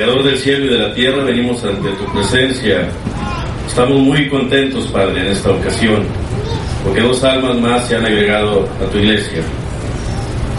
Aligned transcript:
Creador 0.00 0.22
del 0.22 0.38
cielo 0.38 0.64
y 0.64 0.68
de 0.70 0.78
la 0.78 0.94
tierra, 0.94 1.22
venimos 1.24 1.62
ante 1.62 1.90
tu 1.90 2.10
presencia. 2.10 2.88
Estamos 3.68 4.00
muy 4.00 4.30
contentos, 4.30 4.86
Padre, 4.86 5.20
en 5.20 5.26
esta 5.26 5.50
ocasión, 5.50 6.04
porque 6.82 7.02
dos 7.02 7.22
almas 7.22 7.60
más 7.60 7.86
se 7.86 7.96
han 7.96 8.06
agregado 8.06 8.66
a 8.82 8.90
tu 8.90 8.96
iglesia. 8.96 9.42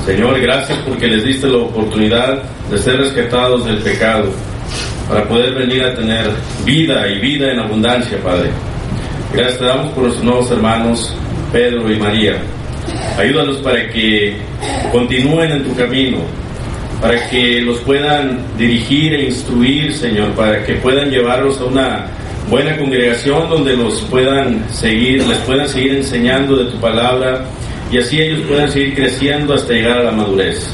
Señor, 0.06 0.39
gracias 0.39 0.78
porque 0.88 1.07
les 1.07 1.24
diste 1.24 1.48
la 1.48 1.57
oportunidad 1.57 2.43
de 2.70 2.78
ser 2.78 2.98
rescatados 2.98 3.66
del 3.66 3.78
pecado, 3.78 4.30
para 5.10 5.28
poder 5.28 5.55
venir 5.55 5.86
a 5.86 5.96
tener 5.96 6.30
vida 6.64 7.08
y 7.08 7.18
vida 7.20 7.52
en 7.52 7.62
abundancia, 7.62 8.20
Padre. 8.23 8.52
Gracias 9.34 9.58
te 9.58 9.66
damos 9.66 9.92
por 9.94 10.04
nuestros 10.04 10.23
nuevos 10.23 10.52
hermanos, 10.52 11.16
Pedro 11.52 11.92
y 11.92 11.98
María. 11.98 12.36
Ayúdalos 13.18 13.57
para 13.57 13.89
que 13.89 14.37
continúen 14.92 15.51
en 15.51 15.64
tu 15.64 15.76
camino, 15.76 16.20
para 17.01 17.28
que 17.29 17.61
los 17.61 17.79
puedan 17.79 18.39
dirigir 18.57 19.14
e 19.15 19.25
instruir, 19.25 19.92
Señor, 19.93 20.32
para 20.33 20.64
que 20.64 20.75
puedan 20.75 21.09
llevarlos 21.09 21.59
a 21.59 21.65
una 21.65 22.07
buena 22.47 22.78
congregación 22.78 23.50
donde 23.50 23.75
los 23.75 24.01
puedan 24.01 24.64
seguir, 24.71 25.25
les 25.25 25.37
puedan 25.39 25.68
seguir 25.68 25.95
enseñando 25.95 26.56
de 26.56 26.71
tu 26.71 26.78
palabra 26.79 27.43
y 27.92 27.97
así 27.97 28.21
ellos 28.21 28.42
puedan 28.47 28.71
seguir 28.71 28.95
creciendo 28.95 29.56
hasta 29.56 29.73
llegar 29.73 29.97
a 29.97 30.04
la 30.04 30.11
madurez. 30.11 30.68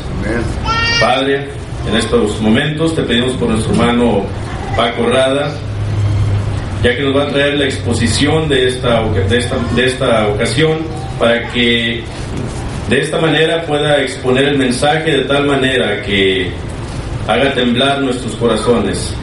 Padre, 0.99 1.48
en 1.90 1.95
estos 1.95 2.41
momentos 2.41 2.94
te 2.94 3.04
pedimos 3.04 3.34
por 3.35 3.49
nuestro 3.49 3.71
hermano 3.73 4.26
Paco 4.76 5.07
Rada, 5.07 5.55
ya 6.84 6.96
que 6.96 7.04
nos 7.04 7.16
va 7.16 7.23
a 7.23 7.30
traer 7.30 7.55
la 7.55 7.66
exposición 7.66 8.49
de 8.49 8.68
esta, 8.68 9.02
de 9.30 9.38
esta, 9.38 9.55
de 9.76 9.85
esta 9.85 10.27
ocasión, 10.27 10.80
para 11.18 11.49
que 11.52 12.04
de 12.90 13.02
esta 13.02 13.20
manera 13.20 13.66
pueda 13.66 14.02
exponer 14.02 14.46
el 14.46 14.57
mensaje 14.57 15.12
de 15.12 15.26
tal 15.26 15.46
manera 15.46 16.02
que 16.04 16.49
haga 17.27 17.54
temblar 17.54 18.02
nuestros 18.02 18.34
corazones 18.35 19.13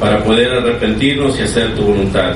para 0.00 0.22
poder 0.24 0.52
arrepentirnos 0.52 1.38
y 1.38 1.42
hacer 1.42 1.74
tu 1.76 1.82
voluntad. 1.82 2.34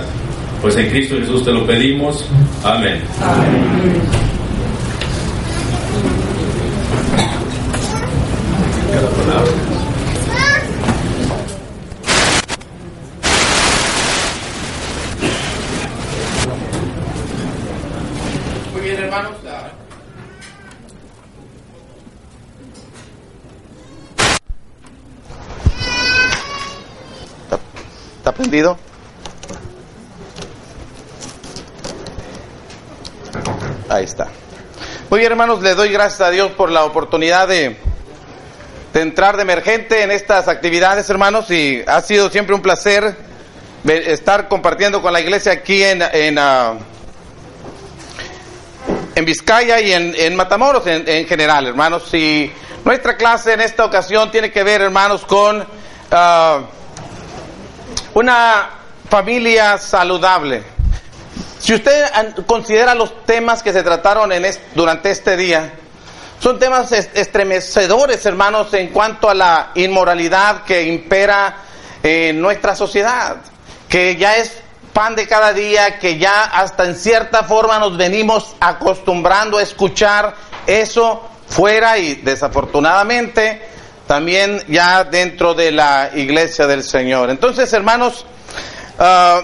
Pues 0.62 0.76
en 0.76 0.88
Cristo 0.88 1.16
Jesús 1.18 1.44
te 1.44 1.52
lo 1.52 1.66
pedimos. 1.66 2.24
Amén. 2.62 3.00
Muy 18.72 18.80
bien, 18.82 18.96
hermanos. 19.02 19.32
ah, 19.44 19.70
Ahí 33.88 34.04
está. 34.04 34.28
Muy 35.10 35.24
hermanos, 35.24 35.62
le 35.62 35.74
doy 35.74 35.92
gracias 35.92 36.20
a 36.22 36.30
Dios 36.30 36.52
por 36.52 36.70
la 36.70 36.84
oportunidad 36.84 37.46
de, 37.48 37.76
entrar 38.94 39.36
de 39.36 39.42
emergente 39.42 40.02
en 40.02 40.10
estas 40.10 40.48
actividades, 40.48 41.08
hermanos, 41.10 41.50
y 41.50 41.84
ha 41.86 42.00
sido 42.00 42.30
siempre 42.30 42.54
un 42.54 42.62
placer 42.62 43.14
estar 43.84 44.48
compartiendo 44.48 45.02
con 45.02 45.12
la 45.12 45.20
iglesia 45.20 45.52
aquí 45.52 45.82
en, 45.82 46.02
en, 46.02 46.38
ah, 46.38 46.74
Vizcaya 49.22 49.80
y 49.80 49.92
en, 49.92 50.34
Matamoros 50.34 50.86
en, 50.86 51.08
en 51.08 51.26
general, 51.26 51.66
hermanos. 51.66 52.12
Y 52.14 52.50
nuestra 52.84 53.16
clase 53.16 53.52
en 53.52 53.60
esta 53.60 53.84
ocasión 53.84 54.30
tiene 54.30 54.50
que 54.50 54.62
ver, 54.64 54.80
hermanos, 54.80 55.24
con 55.26 55.64
ah, 56.10 56.62
una 58.16 58.70
familia 59.10 59.76
saludable. 59.76 60.62
Si 61.58 61.74
usted 61.74 62.02
considera 62.46 62.94
los 62.94 63.26
temas 63.26 63.62
que 63.62 63.74
se 63.74 63.82
trataron 63.82 64.32
en 64.32 64.46
es- 64.46 64.58
durante 64.74 65.10
este 65.10 65.36
día, 65.36 65.74
son 66.40 66.58
temas 66.58 66.92
es- 66.92 67.10
estremecedores, 67.12 68.24
hermanos, 68.24 68.72
en 68.72 68.88
cuanto 68.88 69.28
a 69.28 69.34
la 69.34 69.70
inmoralidad 69.74 70.62
que 70.64 70.84
impera 70.84 71.56
en 72.02 72.40
nuestra 72.40 72.74
sociedad, 72.74 73.36
que 73.86 74.16
ya 74.16 74.36
es 74.36 74.60
pan 74.94 75.14
de 75.14 75.28
cada 75.28 75.52
día, 75.52 75.98
que 75.98 76.16
ya 76.16 76.44
hasta 76.44 76.84
en 76.86 76.96
cierta 76.96 77.44
forma 77.44 77.78
nos 77.78 77.98
venimos 77.98 78.56
acostumbrando 78.60 79.58
a 79.58 79.62
escuchar 79.62 80.34
eso 80.66 81.22
fuera 81.48 81.98
y 81.98 82.14
desafortunadamente 82.14 83.75
también 84.06 84.62
ya 84.68 85.04
dentro 85.04 85.54
de 85.54 85.72
la 85.72 86.10
iglesia 86.14 86.66
del 86.66 86.82
Señor. 86.82 87.30
Entonces, 87.30 87.72
hermanos, 87.72 88.24
ah, 88.98 89.42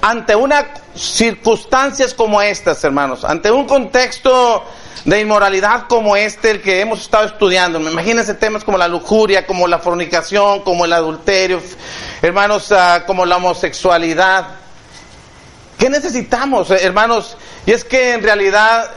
ante 0.00 0.34
una 0.34 0.66
circunstancias 0.94 2.14
como 2.14 2.40
estas, 2.40 2.82
hermanos, 2.84 3.24
ante 3.24 3.50
un 3.50 3.66
contexto 3.66 4.64
de 5.04 5.20
inmoralidad 5.20 5.86
como 5.88 6.16
este, 6.16 6.50
el 6.52 6.62
que 6.62 6.80
hemos 6.80 7.02
estado 7.02 7.26
estudiando, 7.26 7.78
imagínense 7.80 8.34
temas 8.34 8.64
como 8.64 8.78
la 8.78 8.88
lujuria, 8.88 9.46
como 9.46 9.66
la 9.66 9.78
fornicación, 9.78 10.60
como 10.60 10.84
el 10.84 10.92
adulterio, 10.92 11.60
hermanos, 12.22 12.72
ah, 12.72 13.04
como 13.06 13.26
la 13.26 13.36
homosexualidad. 13.36 14.46
¿Qué 15.78 15.90
necesitamos, 15.90 16.70
hermanos? 16.70 17.36
Y 17.66 17.72
es 17.72 17.84
que 17.84 18.12
en 18.12 18.22
realidad 18.22 18.90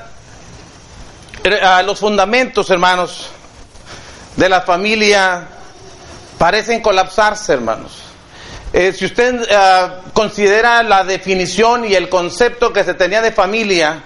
eh, 1.43 1.59
ah, 1.61 1.81
los 1.81 1.99
fundamentos, 1.99 2.69
hermanos, 2.69 3.29
de 4.37 4.47
la 4.47 4.61
familia 4.61 5.47
parecen 6.37 6.81
colapsarse, 6.81 7.53
hermanos. 7.53 8.03
Eh, 8.71 8.93
si 8.93 9.05
usted 9.05 9.45
eh, 9.49 9.89
considera 10.13 10.83
la 10.83 11.03
definición 11.03 11.85
y 11.85 11.95
el 11.95 12.07
concepto 12.09 12.71
que 12.71 12.83
se 12.83 12.93
tenía 12.93 13.21
de 13.21 13.31
familia 13.31 14.03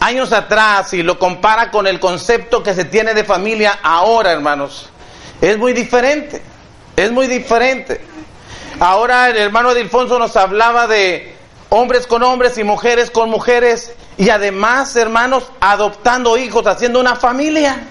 años 0.00 0.32
atrás 0.32 0.92
y 0.92 1.02
lo 1.02 1.18
compara 1.18 1.70
con 1.70 1.86
el 1.86 1.98
concepto 1.98 2.62
que 2.62 2.74
se 2.74 2.84
tiene 2.84 3.14
de 3.14 3.24
familia 3.24 3.78
ahora, 3.82 4.32
hermanos, 4.32 4.90
es 5.40 5.56
muy 5.56 5.72
diferente. 5.72 6.42
Es 6.96 7.10
muy 7.10 7.26
diferente. 7.26 8.00
Ahora 8.78 9.30
el 9.30 9.38
hermano 9.38 9.70
Edilfonso 9.72 10.18
nos 10.18 10.36
hablaba 10.36 10.86
de 10.86 11.34
hombres 11.70 12.06
con 12.06 12.22
hombres 12.22 12.58
y 12.58 12.64
mujeres 12.64 13.10
con 13.10 13.30
mujeres 13.30 13.94
y 14.16 14.28
además, 14.28 14.94
hermanos, 14.94 15.44
adoptando 15.60 16.36
hijos, 16.36 16.66
haciendo 16.66 17.00
una 17.00 17.16
familia. 17.16 17.88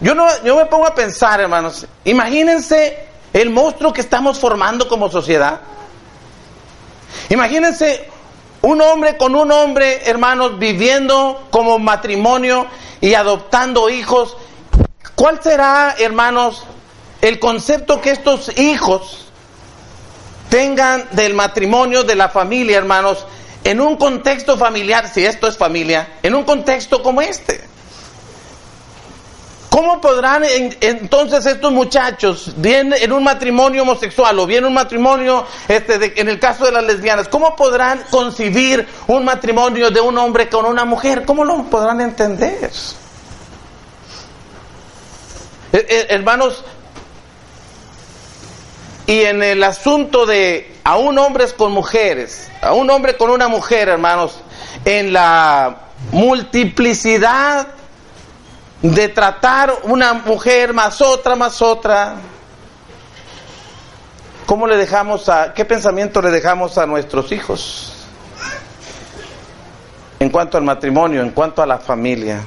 Yo, 0.00 0.14
no, 0.14 0.26
yo 0.44 0.56
me 0.56 0.66
pongo 0.66 0.86
a 0.86 0.94
pensar, 0.94 1.40
hermanos, 1.40 1.86
imagínense 2.04 3.06
el 3.32 3.50
monstruo 3.50 3.92
que 3.92 4.00
estamos 4.00 4.38
formando 4.38 4.88
como 4.88 5.10
sociedad. 5.10 5.60
Imagínense 7.30 8.08
un 8.62 8.80
hombre 8.80 9.16
con 9.16 9.34
un 9.34 9.50
hombre, 9.50 10.08
hermanos, 10.08 10.58
viviendo 10.58 11.48
como 11.50 11.78
matrimonio 11.78 12.66
y 13.00 13.14
adoptando 13.14 13.88
hijos. 13.88 14.36
¿Cuál 15.14 15.42
será, 15.42 15.96
hermanos, 15.98 16.64
el 17.20 17.38
concepto 17.38 18.00
que 18.00 18.10
estos 18.10 18.56
hijos 18.58 19.26
tengan 20.48 21.08
del 21.12 21.34
matrimonio, 21.34 22.04
de 22.04 22.14
la 22.14 22.28
familia, 22.28 22.78
hermanos, 22.78 23.26
en 23.64 23.80
un 23.80 23.96
contexto 23.96 24.56
familiar, 24.56 25.08
si 25.12 25.24
esto 25.24 25.48
es 25.48 25.56
familia, 25.56 26.18
en 26.22 26.34
un 26.34 26.44
contexto 26.44 27.02
como 27.02 27.20
este? 27.20 27.67
¿Cómo 29.78 30.00
podrán 30.00 30.42
en- 30.44 30.76
entonces 30.80 31.46
estos 31.46 31.70
muchachos, 31.70 32.52
bien 32.56 32.92
en 32.98 33.12
un 33.12 33.22
matrimonio 33.22 33.82
homosexual 33.82 34.36
o 34.40 34.44
bien 34.44 34.64
un 34.64 34.74
matrimonio, 34.74 35.46
este, 35.68 36.20
en 36.20 36.28
el 36.28 36.40
caso 36.40 36.64
de 36.64 36.72
las 36.72 36.82
lesbianas, 36.82 37.28
cómo 37.28 37.54
podrán 37.54 38.02
concebir 38.10 38.84
un 39.06 39.24
matrimonio 39.24 39.92
de 39.92 40.00
un 40.00 40.18
hombre 40.18 40.48
con 40.48 40.66
una 40.66 40.84
mujer? 40.84 41.24
¿Cómo 41.24 41.44
lo 41.44 41.62
podrán 41.70 42.00
entender? 42.00 42.72
Eh, 45.72 45.86
eh, 45.88 46.06
hermanos, 46.08 46.64
y 49.06 49.20
en 49.20 49.44
el 49.44 49.62
asunto 49.62 50.26
de 50.26 50.74
aún 50.82 51.16
hombres 51.18 51.52
con 51.52 51.70
mujeres, 51.70 52.48
a 52.62 52.72
un 52.72 52.90
hombre 52.90 53.16
con 53.16 53.30
una 53.30 53.46
mujer, 53.46 53.88
hermanos, 53.88 54.40
en 54.84 55.12
la 55.12 55.82
multiplicidad 56.10 57.68
de 58.82 59.08
tratar 59.08 59.72
una 59.84 60.12
mujer 60.12 60.72
más 60.72 61.00
otra, 61.00 61.34
más 61.34 61.60
otra. 61.62 62.16
¿Cómo 64.46 64.66
le 64.66 64.76
dejamos 64.76 65.28
a, 65.28 65.52
qué 65.52 65.64
pensamiento 65.64 66.22
le 66.22 66.30
dejamos 66.30 66.78
a 66.78 66.86
nuestros 66.86 67.32
hijos? 67.32 67.92
En 70.20 70.30
cuanto 70.30 70.56
al 70.56 70.64
matrimonio, 70.64 71.22
en 71.22 71.30
cuanto 71.30 71.62
a 71.62 71.66
la 71.66 71.78
familia. 71.78 72.40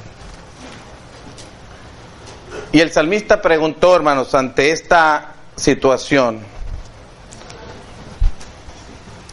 Y 2.72 2.80
el 2.80 2.90
salmista 2.90 3.40
preguntó, 3.40 3.94
hermanos, 3.94 4.34
ante 4.34 4.72
esta 4.72 5.34
situación, 5.56 6.40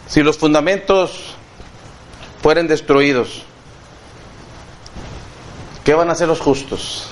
si 0.07 0.21
los 0.21 0.37
fundamentos 0.37 1.35
fueren 2.41 2.67
destruidos, 2.67 3.45
¿Qué 5.89 5.95
van 5.95 6.09
a 6.09 6.12
hacer 6.12 6.27
los 6.27 6.39
justos? 6.39 7.07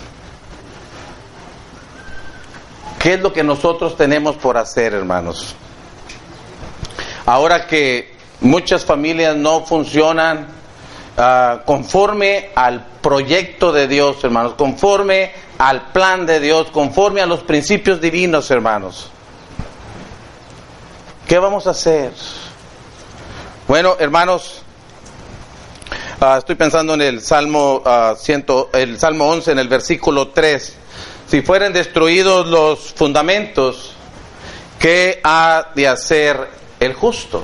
¿Qué 2.99 3.07
¿Qué 3.07 3.13
es 3.15 3.19
lo 3.21 3.33
que 3.33 3.43
nosotros 3.43 3.97
tenemos 3.97 4.35
por 4.35 4.55
hacer, 4.55 4.93
hermanos? 4.93 5.55
Ahora 7.25 7.65
que 7.65 8.15
muchas 8.41 8.85
familias 8.85 9.35
no 9.35 9.65
funcionan 9.65 10.45
uh, 11.17 11.65
conforme 11.65 12.51
al 12.53 12.85
proyecto 13.01 13.71
de 13.71 13.87
Dios, 13.87 14.23
hermanos, 14.23 14.53
conforme 14.53 15.31
al 15.57 15.91
plan 15.91 16.27
de 16.27 16.39
Dios, 16.39 16.67
conforme 16.69 17.21
a 17.21 17.25
los 17.25 17.39
principios 17.39 17.99
divinos, 17.99 18.51
hermanos. 18.51 19.09
¿Qué 21.27 21.39
vamos 21.39 21.65
a 21.65 21.71
hacer? 21.71 22.11
Bueno, 23.67 23.95
hermanos, 23.97 24.61
uh, 26.21 26.37
estoy 26.37 26.55
pensando 26.55 26.93
en 26.93 27.01
el 27.01 27.21
Salmo, 27.21 27.83
uh, 27.85 28.15
ciento, 28.15 28.69
el 28.73 28.99
Salmo 28.99 29.29
11, 29.29 29.51
en 29.51 29.59
el 29.59 29.67
versículo 29.67 30.29
3. 30.29 30.75
Si 31.27 31.41
fueren 31.41 31.73
destruidos 31.73 32.47
los 32.47 32.93
fundamentos, 32.93 33.93
¿qué 34.79 35.19
ha 35.23 35.69
de 35.75 35.87
hacer 35.87 36.47
el 36.79 36.93
justo? 36.93 37.43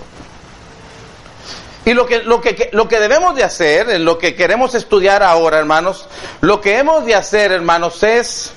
Y 1.85 1.93
lo 1.93 2.05
que, 2.05 2.19
lo 2.19 2.39
que, 2.39 2.69
lo 2.71 2.87
que 2.87 2.99
debemos 2.99 3.35
de 3.35 3.43
hacer, 3.43 3.99
lo 3.99 4.17
que 4.17 4.35
queremos 4.35 4.73
estudiar 4.73 5.21
ahora, 5.21 5.59
hermanos, 5.59 6.07
lo 6.39 6.61
que 6.61 6.77
hemos 6.77 7.05
de 7.05 7.15
hacer, 7.15 7.51
hermanos, 7.51 8.01
es 8.03 8.53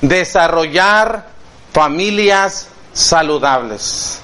desarrollar 0.00 1.28
familias 1.72 2.68
saludables. 2.92 4.20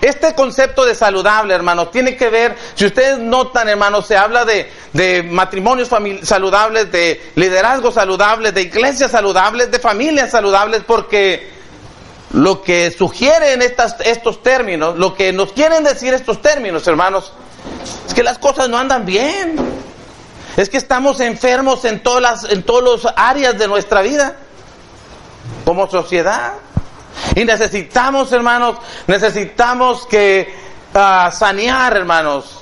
Este 0.00 0.34
concepto 0.34 0.84
de 0.84 0.94
saludable, 0.94 1.54
hermanos, 1.54 1.90
tiene 1.90 2.16
que 2.16 2.30
ver, 2.30 2.56
si 2.74 2.86
ustedes 2.86 3.18
notan, 3.18 3.68
hermanos, 3.68 4.06
se 4.06 4.16
habla 4.16 4.44
de, 4.44 4.70
de 4.94 5.22
matrimonios 5.22 5.90
saludables, 6.22 6.90
de 6.90 7.20
liderazgos 7.34 7.94
saludables, 7.94 8.54
de 8.54 8.62
iglesias 8.62 9.10
saludables, 9.10 9.70
de 9.70 9.78
familias 9.78 10.30
saludables, 10.30 10.82
porque 10.86 11.50
lo 12.32 12.62
que 12.62 12.90
sugieren 12.90 13.60
estas, 13.60 13.96
estos 14.00 14.42
términos, 14.42 14.96
lo 14.96 15.14
que 15.14 15.32
nos 15.32 15.52
quieren 15.52 15.84
decir 15.84 16.14
estos 16.14 16.40
términos, 16.40 16.86
hermanos, 16.86 17.32
es 18.06 18.14
que 18.14 18.22
las 18.22 18.38
cosas 18.38 18.68
no 18.68 18.78
andan 18.78 19.04
bien. 19.04 19.56
Es 20.56 20.68
que 20.68 20.76
estamos 20.76 21.20
enfermos 21.20 21.84
en 21.84 22.02
todas 22.02 22.22
las, 22.22 22.44
en 22.50 22.62
todas 22.62 23.04
las 23.04 23.14
áreas 23.16 23.58
de 23.58 23.68
nuestra 23.68 24.02
vida, 24.02 24.36
como 25.64 25.88
sociedad. 25.90 26.54
Y 27.34 27.44
necesitamos, 27.44 28.32
hermanos, 28.32 28.76
necesitamos 29.06 30.06
que 30.06 30.52
uh, 30.94 31.30
sanear, 31.30 31.96
hermanos, 31.96 32.60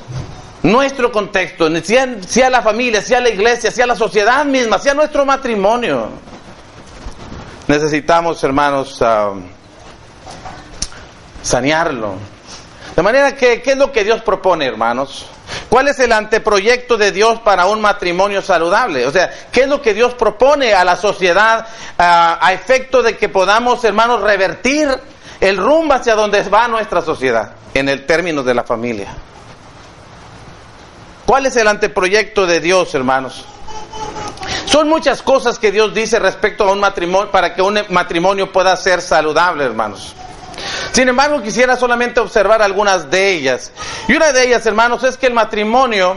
nuestro 0.63 1.11
contexto, 1.13 1.69
sea, 1.83 2.17
sea 2.27 2.51
la 2.51 2.63
familia, 2.63 3.01
sea 3.01 3.21
la 3.21 3.31
iglesia, 3.31 3.71
sea 3.71 3.87
la 3.87 3.97
sociedad 3.97 4.45
misma, 4.45 4.79
sea 4.79 4.95
nuestro 4.95 5.25
matrimonio. 5.25 6.09
Necesitamos, 7.67 8.43
hermanos, 8.45 9.01
uh, 9.01 9.41
sanearlo. 11.43 12.15
De 12.97 13.03
manera 13.03 13.35
que, 13.37 13.63
¿qué 13.63 13.73
es 13.73 13.79
lo 13.79 13.93
que 13.93 14.05
Dios 14.05 14.23
propone, 14.23 14.67
hermanos? 14.67 15.27
¿Cuál 15.69 15.89
es 15.89 15.99
el 15.99 16.13
anteproyecto 16.13 16.97
de 16.97 17.13
Dios 17.13 17.41
para 17.41 17.67
un 17.67 17.81
matrimonio 17.81 18.41
saludable? 18.41 19.07
O 19.07 19.11
sea, 19.11 19.31
¿qué 19.53 19.63
es 19.63 19.69
lo 19.69 19.83
que 19.83 19.93
Dios 19.93 20.15
propone 20.15 20.73
a 20.73 20.83
la 20.83 20.97
sociedad 20.97 21.67
a, 21.99 22.53
efecto 22.53 23.03
de 23.03 23.17
que 23.19 23.29
podamos, 23.29 23.85
hermanos, 23.85 24.23
revertir 24.23 24.89
el 25.41 25.57
rumbo 25.59 25.93
hacia 25.95 26.15
donde 26.15 26.43
va 26.45 26.69
nuestra 26.69 27.03
sociedad 27.03 27.53
en 27.75 27.91
el 27.91 28.07
término 28.07 28.43
de 28.43 28.55
la 28.55 28.65
familia? 28.65 29.15
¿Cuál 31.27 31.45
es 31.45 31.57
el 31.57 31.69
anteproyecto 31.69 32.47
de 32.47 32.61
Dios, 32.61 32.95
hermanos? 32.95 33.45
Son 34.65 34.89
muchas 34.89 35.21
cosas 35.21 35.59
que 35.59 35.71
Dios 35.71 35.93
dice 35.93 36.19
respecto 36.19 36.65
a 36.65 36.73
un 36.73 36.81
matrimonio 36.81 37.31
para 37.31 37.55
que 37.55 37.61
un 37.61 37.79
matrimonio 37.91 38.51
pueda 38.51 38.75
ser 38.77 39.03
saludable, 39.03 39.65
hermanos. 39.65 40.15
Sin 40.93 41.09
embargo, 41.09 41.43
quisiera 41.43 41.77
solamente 41.77 42.21
observar 42.21 42.63
algunas 42.63 43.11
de 43.11 43.33
ellas. 43.33 43.73
Y 44.09 44.15
una 44.15 44.33
de 44.33 44.47
ellas, 44.47 44.65
hermanos, 44.67 45.03
es 45.05 45.17
que 45.17 45.27
el 45.27 45.35
matrimonio 45.35 46.17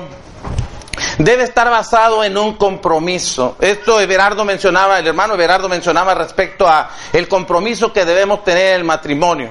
debe 1.18 1.44
estar 1.44 1.70
basado 1.70 2.24
en 2.24 2.38
un 2.38 2.56
compromiso. 2.56 3.56
Esto 3.60 4.00
Everardo 4.00 4.46
mencionaba, 4.46 5.00
el 5.00 5.08
hermano 5.08 5.36
Everardo 5.36 5.70
mencionaba 5.70 6.16
respecto 6.16 6.68
a 6.68 6.90
el 7.14 7.28
compromiso 7.28 7.94
que 7.94 8.06
debemos 8.06 8.44
tener 8.44 8.68
en 8.68 8.76
el 8.76 8.84
matrimonio. 8.84 9.50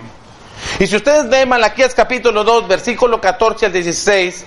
Y 0.79 0.87
si 0.87 0.97
ustedes 0.97 1.29
ven 1.29 1.49
Malaquías 1.49 1.95
capítulo 1.95 2.45
2, 2.45 2.69
versículo 2.69 3.21
14 3.21 3.67
al 3.67 3.73
16, 3.73 4.45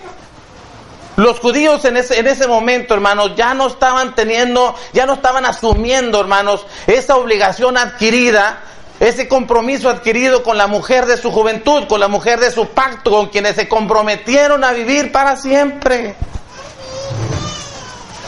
los 1.15 1.39
judíos 1.39 1.85
en 1.85 1.97
ese, 1.97 2.19
en 2.19 2.27
ese 2.27 2.47
momento, 2.47 2.93
hermanos, 2.93 3.33
ya 3.35 3.53
no 3.53 3.67
estaban 3.67 4.15
teniendo, 4.15 4.75
ya 4.93 5.05
no 5.05 5.13
estaban 5.13 5.45
asumiendo, 5.45 6.19
hermanos, 6.19 6.65
esa 6.87 7.15
obligación 7.17 7.77
adquirida 7.77 8.61
ese 9.03 9.27
compromiso 9.27 9.89
adquirido 9.89 10.43
con 10.43 10.57
la 10.57 10.67
mujer 10.67 11.05
de 11.05 11.17
su 11.17 11.29
juventud, 11.29 11.87
con 11.87 11.99
la 11.99 12.07
mujer 12.07 12.39
de 12.39 12.51
su 12.51 12.69
pacto, 12.69 13.11
con 13.11 13.27
quienes 13.27 13.55
se 13.55 13.67
comprometieron 13.67 14.63
a 14.63 14.71
vivir 14.71 15.11
para 15.11 15.35
siempre. 15.35 16.15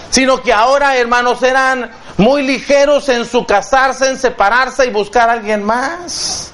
Sino 0.09 0.41
que 0.41 0.51
ahora, 0.51 0.97
hermanos, 0.97 1.41
eran 1.43 1.91
muy 2.17 2.43
ligeros 2.43 3.07
en 3.07 3.23
su 3.25 3.45
casarse, 3.45 4.09
en 4.09 4.19
separarse 4.19 4.85
y 4.85 4.89
buscar 4.89 5.29
a 5.29 5.33
alguien 5.33 5.63
más. 5.63 6.51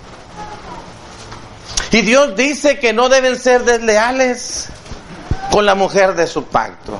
Y 1.92 2.02
Dios 2.02 2.36
dice 2.36 2.78
que 2.78 2.94
no 2.94 3.10
deben 3.10 3.40
ser 3.40 3.64
desleales 3.64 4.68
con 5.52 5.66
la 5.66 5.74
mujer 5.74 6.14
de 6.14 6.28
su 6.28 6.46
pacto. 6.46 7.00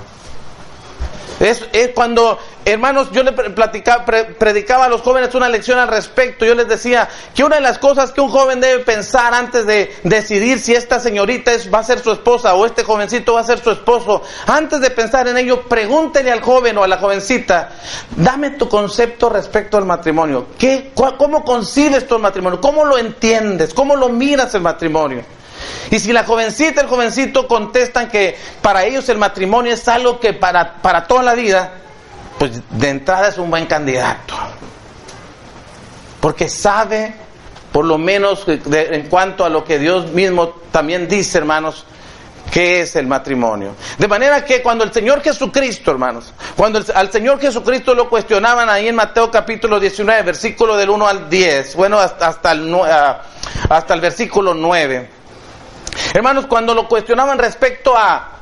Es, 1.40 1.64
es 1.72 1.90
cuando 1.94 2.40
Hermanos, 2.72 3.12
yo 3.12 3.22
le 3.24 3.34
platicaba, 3.34 4.06
predicaba 4.06 4.86
a 4.86 4.90
los 4.90 5.02
jóvenes 5.02 5.36
una 5.36 5.50
lección 5.50 5.78
al 5.78 5.90
respecto. 5.90 6.46
Yo 6.46 6.56
les 6.56 6.70
decía 6.70 7.10
que 7.36 7.44
una 7.44 7.58
de 7.58 7.62
las 7.62 7.78
cosas 7.78 8.12
que 8.12 8.22
un 8.22 8.30
joven 8.30 8.62
debe 8.62 8.82
pensar 8.86 9.34
antes 9.34 9.68
de 9.68 9.94
decidir 10.04 10.58
si 10.58 10.74
esta 10.74 11.02
señorita 11.02 11.52
va 11.74 11.80
a 11.80 11.84
ser 11.84 12.00
su 12.00 12.14
esposa 12.14 12.56
o 12.56 12.66
este 12.66 12.86
jovencito 12.86 13.34
va 13.34 13.42
a 13.42 13.44
ser 13.44 13.60
su 13.60 13.72
esposo, 13.72 14.24
antes 14.48 14.80
de 14.80 14.90
pensar 14.90 15.28
en 15.28 15.38
ello, 15.38 15.64
pregúntele 15.64 16.32
al 16.32 16.42
joven 16.42 16.78
o 16.78 16.84
a 16.84 16.88
la 16.88 16.98
jovencita, 16.98 17.72
dame 18.16 18.52
tu 18.52 18.70
concepto 18.70 19.28
respecto 19.28 19.76
al 19.76 19.86
matrimonio. 19.86 20.48
¿Qué, 20.58 20.92
¿Cómo 20.96 21.44
concibes 21.44 22.08
tu 22.08 22.18
matrimonio? 22.20 22.62
¿Cómo 22.62 22.86
lo 22.86 22.98
entiendes? 22.98 23.74
¿Cómo 23.74 23.98
lo 23.98 24.08
miras 24.08 24.56
el 24.56 24.62
matrimonio? 24.62 25.26
Y 25.90 26.00
si 26.00 26.14
la 26.14 26.24
jovencita, 26.24 26.80
el 26.80 26.88
jovencito 26.88 27.50
contestan 27.50 28.10
que 28.10 28.38
para 28.62 28.86
ellos 28.86 29.10
el 29.10 29.18
matrimonio 29.18 29.74
es 29.74 29.88
algo 29.90 30.22
que 30.22 30.34
para, 30.34 30.76
para 30.82 31.06
toda 31.06 31.22
la 31.22 31.34
vida, 31.34 31.81
pues 32.38 32.62
de 32.70 32.90
entrada 32.90 33.30
es 33.30 33.38
un 33.38 33.50
buen 33.50 33.66
candidato. 33.66 34.36
Porque 36.20 36.50
sabe, 36.50 37.14
por 37.72 37.86
lo 37.86 37.98
menos 37.98 38.46
en 38.48 39.08
cuanto 39.08 39.44
a 39.44 39.50
lo 39.50 39.64
que 39.64 39.80
Dios 39.80 40.12
mismo 40.12 40.50
también 40.72 41.08
dice, 41.08 41.40
hermanos, 41.40 41.86
qué 42.52 42.82
es 42.82 42.96
el 42.96 43.08
matrimonio. 43.08 43.76
De 43.98 44.08
manera 44.08 44.44
que 44.44 44.62
cuando 44.62 44.84
el 44.84 44.94
Señor 44.94 45.22
Jesucristo, 45.22 45.92
hermanos, 45.92 46.34
cuando 46.56 46.84
al 46.94 47.12
Señor 47.12 47.40
Jesucristo 47.40 47.96
lo 47.96 48.10
cuestionaban 48.10 48.70
ahí 48.70 48.88
en 48.88 48.96
Mateo 48.96 49.32
capítulo 49.32 49.80
19, 49.80 50.22
versículo 50.24 50.76
del 50.76 50.90
1 50.90 51.08
al 51.08 51.30
10, 51.30 51.76
bueno, 51.76 51.98
hasta, 51.98 52.28
hasta, 52.28 52.52
el, 52.52 52.74
ah, 52.76 53.22
hasta 53.70 53.94
el 53.94 54.02
versículo 54.02 54.54
9. 54.54 55.10
Hermanos, 56.14 56.46
cuando 56.48 56.74
lo 56.74 56.88
cuestionaban 56.88 57.40
respecto 57.40 57.98
a, 57.98 58.42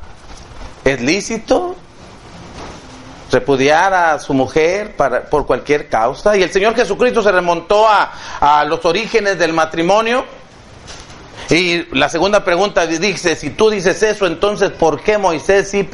¿es 0.84 1.00
lícito? 1.00 1.76
Repudiar 3.30 3.94
a 3.94 4.18
su 4.18 4.34
mujer 4.34 4.96
para, 4.96 5.22
por 5.22 5.46
cualquier 5.46 5.88
causa. 5.88 6.36
Y 6.36 6.42
el 6.42 6.50
Señor 6.50 6.74
Jesucristo 6.74 7.22
se 7.22 7.32
remontó 7.32 7.88
a, 7.88 8.12
a 8.40 8.64
los 8.64 8.84
orígenes 8.84 9.38
del 9.38 9.52
matrimonio. 9.52 10.24
Y 11.48 11.96
la 11.96 12.08
segunda 12.08 12.44
pregunta 12.44 12.86
dice, 12.86 13.34
si 13.34 13.50
tú 13.50 13.70
dices 13.70 14.02
eso, 14.02 14.26
entonces 14.26 14.70
¿por 14.70 15.02
qué 15.02 15.18
Moisés 15.18 15.68
sí, 15.68 15.88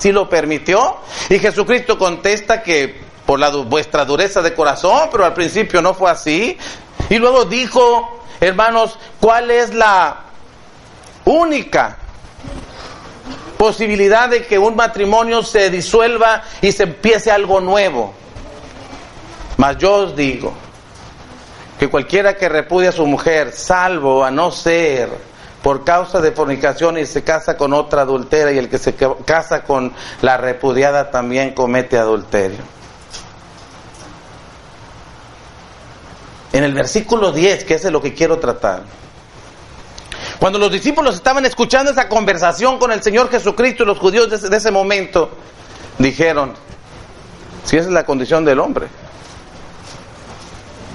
sí 0.00 0.12
lo 0.12 0.28
permitió? 0.28 0.96
Y 1.28 1.38
Jesucristo 1.38 1.98
contesta 1.98 2.62
que 2.62 3.02
por 3.26 3.38
la 3.38 3.50
vuestra 3.50 4.04
dureza 4.04 4.40
de 4.40 4.54
corazón, 4.54 5.08
pero 5.10 5.24
al 5.24 5.34
principio 5.34 5.82
no 5.82 5.92
fue 5.94 6.10
así. 6.10 6.56
Y 7.10 7.18
luego 7.18 7.44
dijo, 7.44 8.24
hermanos, 8.40 8.98
¿cuál 9.20 9.50
es 9.50 9.74
la 9.74 10.24
única 11.24 11.98
posibilidad 13.62 14.28
de 14.28 14.44
que 14.44 14.58
un 14.58 14.74
matrimonio 14.74 15.44
se 15.44 15.70
disuelva 15.70 16.42
y 16.60 16.72
se 16.72 16.82
empiece 16.82 17.30
algo 17.30 17.60
nuevo. 17.60 18.12
Mas 19.56 19.78
yo 19.78 19.94
os 19.94 20.16
digo 20.16 20.52
que 21.78 21.88
cualquiera 21.88 22.36
que 22.36 22.48
repudia 22.48 22.88
a 22.88 22.92
su 22.92 23.06
mujer, 23.06 23.52
salvo 23.52 24.24
a 24.24 24.32
no 24.32 24.50
ser 24.50 25.10
por 25.62 25.84
causa 25.84 26.20
de 26.20 26.32
fornicación 26.32 26.98
y 26.98 27.06
se 27.06 27.22
casa 27.22 27.56
con 27.56 27.72
otra 27.72 28.02
adultera 28.02 28.50
y 28.50 28.58
el 28.58 28.68
que 28.68 28.78
se 28.78 28.96
casa 29.24 29.62
con 29.62 29.92
la 30.22 30.36
repudiada 30.38 31.12
también 31.12 31.54
comete 31.54 31.96
adulterio. 31.96 32.64
En 36.52 36.64
el 36.64 36.74
versículo 36.74 37.30
10, 37.30 37.62
que 37.62 37.74
es 37.74 37.82
de 37.84 37.92
lo 37.92 38.02
que 38.02 38.12
quiero 38.12 38.40
tratar, 38.40 38.82
cuando 40.42 40.58
los 40.58 40.72
discípulos 40.72 41.14
estaban 41.14 41.46
escuchando 41.46 41.92
esa 41.92 42.08
conversación 42.08 42.80
con 42.80 42.90
el 42.90 43.00
Señor 43.00 43.30
Jesucristo 43.30 43.84
y 43.84 43.86
los 43.86 44.00
judíos 44.00 44.28
de 44.28 44.56
ese, 44.56 44.72
momento, 44.72 45.30
dijeron, 45.98 46.54
si 47.64 47.76
esa 47.76 47.86
es 47.86 47.94
la 47.94 48.04
condición 48.04 48.44
del 48.44 48.58
hombre, 48.58 48.88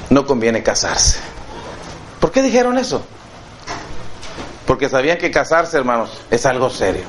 no 0.10 0.26
conviene 0.26 0.64
casarse. 0.64 1.22
¿Por 2.20 2.34
qué 2.34 2.42
dijeron 2.42 2.78
eso? 2.78 3.06
Porque 4.66 4.90
sabían 4.90 5.18
que 5.18 5.32
casarse, 5.32 5.78
hermanos, 5.78 6.10
es 6.30 6.46
algo 6.46 6.70
serio. 6.70 7.06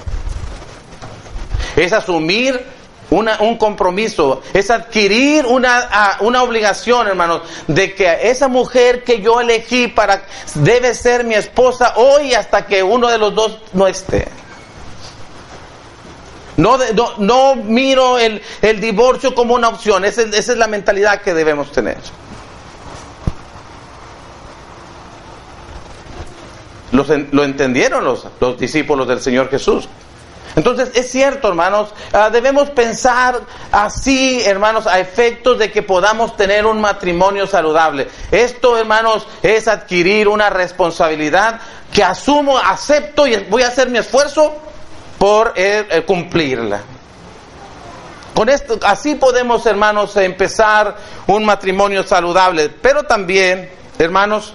Es 1.75 1.93
asumir 1.93 2.65
una, 3.11 3.41
un 3.41 3.57
compromiso, 3.57 4.43
es 4.53 4.71
adquirir 4.71 5.47
una, 5.47 6.17
una 6.21 6.43
obligación, 6.43 7.07
hermanos, 7.07 7.43
de 7.67 7.95
que 7.95 8.31
esa 8.31 8.49
mujer 8.49 9.05
que 9.05 9.21
yo 9.21 9.41
elegí 9.41 9.89
para 9.89 10.25
debe 10.55 10.95
ser 10.95 11.25
mi 11.25 11.35
esposa 11.35 11.95
hoy 11.97 12.35
hasta 12.35 12.67
que 12.67 12.83
uno 12.83 13.09
de 13.09 13.19
los 13.19 13.35
dos 13.35 13.59
no 13.73 13.87
esté. 13.87 14.29
No, 16.57 16.77
no, 16.77 17.15
no, 17.19 17.55
miro 17.55 18.19
el, 18.19 18.43
el, 18.63 18.81
divorcio 18.81 19.33
como 19.33 19.55
una 19.55 19.69
opción, 19.69 20.05
esa, 20.05 20.23
esa 20.23 20.53
es 20.53 20.59
la 20.59 20.67
mentalidad 20.67 21.23
que 21.23 21.33
debemos 21.33 21.71
tener. 21.71 21.99
lo 26.91 27.45
entendieron 27.45 28.03
los, 28.03 28.27
los 28.41 28.59
discípulos 28.59 29.07
del 29.07 29.21
Señor 29.21 29.51
Jesús. 29.51 29.89
Entonces 30.59 30.91
es 30.95 31.09
cierto, 31.09 31.47
hermanos, 31.47 31.91
ah, 32.13 32.31
debemos 32.31 32.71
pensar 32.71 33.43
así, 33.71 34.43
hermanos, 34.45 34.89
a 34.89 34.99
efectos 34.99 35.57
de 35.57 35.71
que 35.71 35.85
podamos 35.85 36.37
tener 36.37 36.67
un 36.67 36.81
matrimonio 36.81 37.47
saludable. 37.47 38.09
Esto, 38.33 38.77
hermanos, 38.77 39.25
es 39.41 39.69
adquirir 39.69 40.27
una 40.27 40.51
responsabilidad 40.51 41.61
que 41.93 42.03
asumo, 42.03 42.59
acepto 42.59 43.29
y 43.29 43.37
voy 43.45 43.63
a 43.63 43.69
hacer 43.69 43.89
mi 43.89 43.99
esfuerzo 43.99 44.53
por 45.17 45.53
eh, 45.55 45.87
eh, 45.91 46.03
cumplirla. 46.03 46.81
Con 48.35 48.49
esto, 48.49 48.81
así 48.85 49.15
podemos, 49.15 49.65
hermanos, 49.65 50.17
empezar 50.17 50.97
un 51.29 51.45
matrimonio 51.45 52.03
saludable. 52.03 52.69
Pero 52.69 53.05
también, 53.05 53.71
hermanos, 53.97 54.55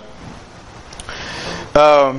uh, 1.76 2.14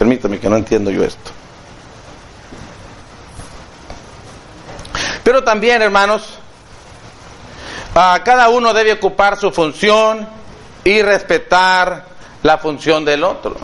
Permítame 0.00 0.40
que 0.40 0.48
no 0.48 0.56
entiendo 0.56 0.90
yo 0.90 1.04
esto. 1.04 1.30
Pero 5.22 5.44
también, 5.44 5.82
hermanos, 5.82 6.38
cada 7.92 8.48
uno 8.48 8.72
debe 8.72 8.94
ocupar 8.94 9.36
su 9.36 9.50
función 9.50 10.26
y 10.84 11.02
respetar 11.02 12.06
la 12.42 12.56
función 12.56 13.04
del 13.04 13.24
otro. 13.24 13.58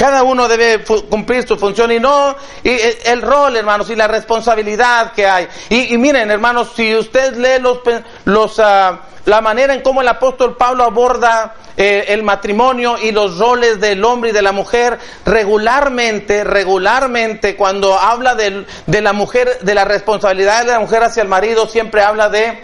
Cada 0.00 0.22
uno 0.22 0.48
debe 0.48 0.82
cumplir 1.10 1.46
su 1.46 1.58
función 1.58 1.92
y 1.92 2.00
no 2.00 2.34
y 2.64 2.70
el 3.04 3.20
rol, 3.20 3.54
hermanos, 3.54 3.90
y 3.90 3.94
la 3.94 4.08
responsabilidad 4.08 5.12
que 5.12 5.26
hay. 5.26 5.46
Y, 5.68 5.98
miren, 5.98 6.30
hermanos, 6.30 6.72
si 6.74 6.96
usted 6.96 7.36
lee 7.36 7.60
los, 7.60 7.80
los 8.24 8.58
uh, 8.58 8.96
la 9.26 9.40
manera 9.42 9.74
en 9.74 9.82
cómo 9.82 10.00
el 10.00 10.08
apóstol 10.08 10.56
Pablo 10.56 10.84
aborda 10.84 11.54
eh, 11.76 12.06
el 12.08 12.22
matrimonio 12.22 12.96
y 12.96 13.12
los 13.12 13.36
roles 13.36 13.78
del 13.78 14.02
hombre 14.02 14.30
y 14.30 14.32
de 14.32 14.40
la 14.40 14.52
mujer, 14.52 14.98
regularmente, 15.26 16.44
regularmente, 16.44 17.54
cuando 17.54 17.92
habla 17.98 18.34
de, 18.34 18.64
de 18.86 19.00
la 19.02 19.12
mujer, 19.12 19.58
de 19.60 19.74
la 19.74 19.84
responsabilidad 19.84 20.64
de 20.64 20.72
la 20.72 20.80
mujer 20.80 21.02
hacia 21.02 21.22
el 21.22 21.28
marido, 21.28 21.68
siempre 21.68 22.00
habla 22.02 22.30
de 22.30 22.58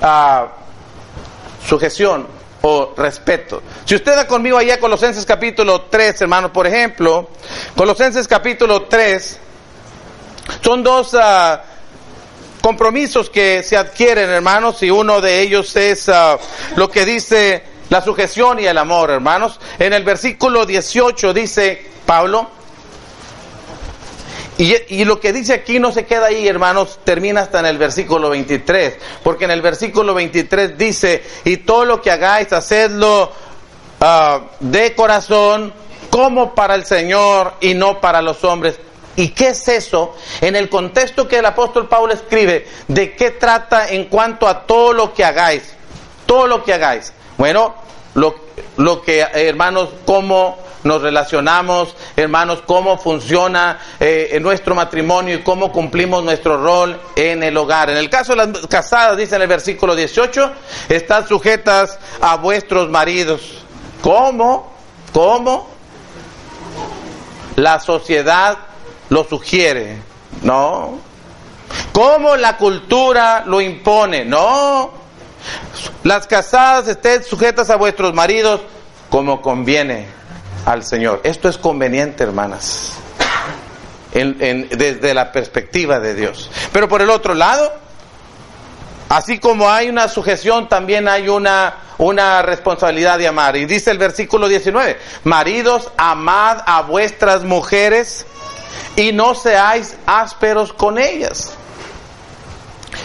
uh, 0.00 1.66
sujeción 1.68 2.37
o 2.62 2.94
respeto. 2.96 3.62
Si 3.84 3.94
usted 3.94 4.14
da 4.14 4.26
conmigo 4.26 4.58
allá 4.58 4.78
Colosenses 4.78 5.24
capítulo 5.24 5.82
3, 5.82 6.22
hermanos, 6.22 6.50
por 6.50 6.66
ejemplo, 6.66 7.30
Colosenses 7.76 8.26
capítulo 8.26 8.82
3, 8.82 9.38
son 10.62 10.82
dos... 10.82 11.14
Uh, 11.14 11.78
compromisos 12.60 13.30
que 13.30 13.62
se 13.62 13.76
adquieren, 13.76 14.28
hermanos, 14.28 14.82
y 14.82 14.90
uno 14.90 15.20
de 15.20 15.40
ellos 15.40 15.74
es 15.76 16.08
ah, 16.08 16.38
lo 16.76 16.90
que 16.90 17.04
dice 17.04 17.62
la 17.88 18.02
sujeción 18.02 18.60
y 18.60 18.66
el 18.66 18.76
amor, 18.76 19.10
hermanos. 19.10 19.58
En 19.78 19.92
el 19.92 20.04
versículo 20.04 20.66
18 20.66 21.32
dice 21.32 21.86
Pablo, 22.04 22.50
y, 24.58 25.04
lo 25.04 25.20
que 25.20 25.32
dice 25.32 25.54
aquí 25.54 25.78
no 25.78 25.92
se 25.92 26.04
queda 26.04 26.26
ahí, 26.26 26.48
hermanos, 26.48 26.98
termina 27.04 27.42
hasta 27.42 27.60
en 27.60 27.66
el 27.66 27.78
versículo 27.78 28.28
23, 28.30 28.96
porque 29.22 29.44
en 29.44 29.52
el 29.52 29.62
versículo 29.62 30.14
23 30.14 30.76
dice, 30.76 31.22
y 31.44 31.58
todo 31.58 31.84
lo 31.84 32.02
que 32.02 32.10
hagáis, 32.10 32.52
hacedlo 32.52 33.30
uh, 34.00 34.40
de 34.58 34.94
corazón, 34.96 35.72
como 36.10 36.56
para 36.56 36.74
el 36.74 36.84
Señor 36.84 37.54
y 37.60 37.74
no 37.74 38.00
para 38.00 38.20
los 38.20 38.42
hombres, 38.44 38.80
¿Y 39.18 39.30
qué 39.30 39.48
es 39.48 39.66
eso? 39.66 40.14
En 40.40 40.54
el 40.54 40.68
contexto 40.68 41.26
que 41.26 41.38
el 41.38 41.46
apóstol 41.46 41.88
Pablo 41.88 42.14
escribe, 42.14 42.68
¿de 42.86 43.16
qué 43.16 43.32
trata 43.32 43.88
en 43.88 44.04
cuanto 44.04 44.46
a 44.46 44.64
todo 44.64 44.92
lo 44.92 45.12
que 45.12 45.24
hagáis? 45.24 45.74
Todo 46.24 46.46
lo 46.46 46.62
que 46.62 46.72
hagáis. 46.72 47.12
Bueno, 47.36 47.74
lo, 48.14 48.47
lo 48.78 49.02
que, 49.02 49.20
hermanos, 49.20 49.90
cómo 50.04 50.58
nos 50.84 51.02
relacionamos, 51.02 51.94
hermanos, 52.16 52.62
cómo 52.64 52.96
funciona 52.98 53.78
eh, 53.98 54.38
nuestro 54.40 54.74
matrimonio 54.74 55.34
y 55.34 55.42
cómo 55.42 55.72
cumplimos 55.72 56.24
nuestro 56.24 56.62
rol 56.62 56.98
en 57.16 57.42
el 57.42 57.56
hogar. 57.56 57.90
En 57.90 57.96
el 57.96 58.08
caso 58.08 58.34
de 58.34 58.46
las 58.46 58.66
casadas, 58.66 59.16
dice 59.16 59.36
en 59.36 59.42
el 59.42 59.48
versículo 59.48 59.94
18, 59.94 60.52
están 60.88 61.26
sujetas 61.26 61.98
a 62.20 62.36
vuestros 62.36 62.88
maridos. 62.88 63.64
¿Cómo? 64.00 64.72
¿Cómo? 65.12 65.68
La 67.56 67.80
sociedad 67.80 68.58
lo 69.08 69.24
sugiere, 69.24 69.98
no. 70.42 71.00
¿Cómo 71.92 72.36
la 72.36 72.56
cultura 72.56 73.42
lo 73.44 73.60
impone? 73.60 74.24
No. 74.24 75.07
Las 76.04 76.26
casadas 76.26 76.88
estén 76.88 77.22
sujetas 77.22 77.70
a 77.70 77.76
vuestros 77.76 78.14
maridos 78.14 78.60
como 79.10 79.42
conviene 79.42 80.06
al 80.64 80.84
Señor. 80.84 81.20
Esto 81.24 81.48
es 81.48 81.58
conveniente, 81.58 82.24
hermanas, 82.24 82.92
desde 84.12 85.14
la 85.14 85.32
perspectiva 85.32 86.00
de 86.00 86.14
Dios. 86.14 86.50
Pero 86.72 86.88
por 86.88 87.02
el 87.02 87.10
otro 87.10 87.34
lado, 87.34 87.72
así 89.08 89.38
como 89.38 89.70
hay 89.70 89.88
una 89.88 90.08
sujeción, 90.08 90.68
también 90.68 91.08
hay 91.08 91.28
una, 91.28 91.76
una 91.98 92.42
responsabilidad 92.42 93.18
de 93.18 93.28
amar. 93.28 93.56
Y 93.56 93.66
dice 93.66 93.90
el 93.90 93.98
versículo 93.98 94.48
19, 94.48 94.98
maridos, 95.24 95.90
amad 95.96 96.58
a 96.66 96.82
vuestras 96.82 97.44
mujeres 97.44 98.26
y 98.96 99.12
no 99.12 99.34
seáis 99.34 99.96
ásperos 100.06 100.72
con 100.72 100.98
ellas. 100.98 101.57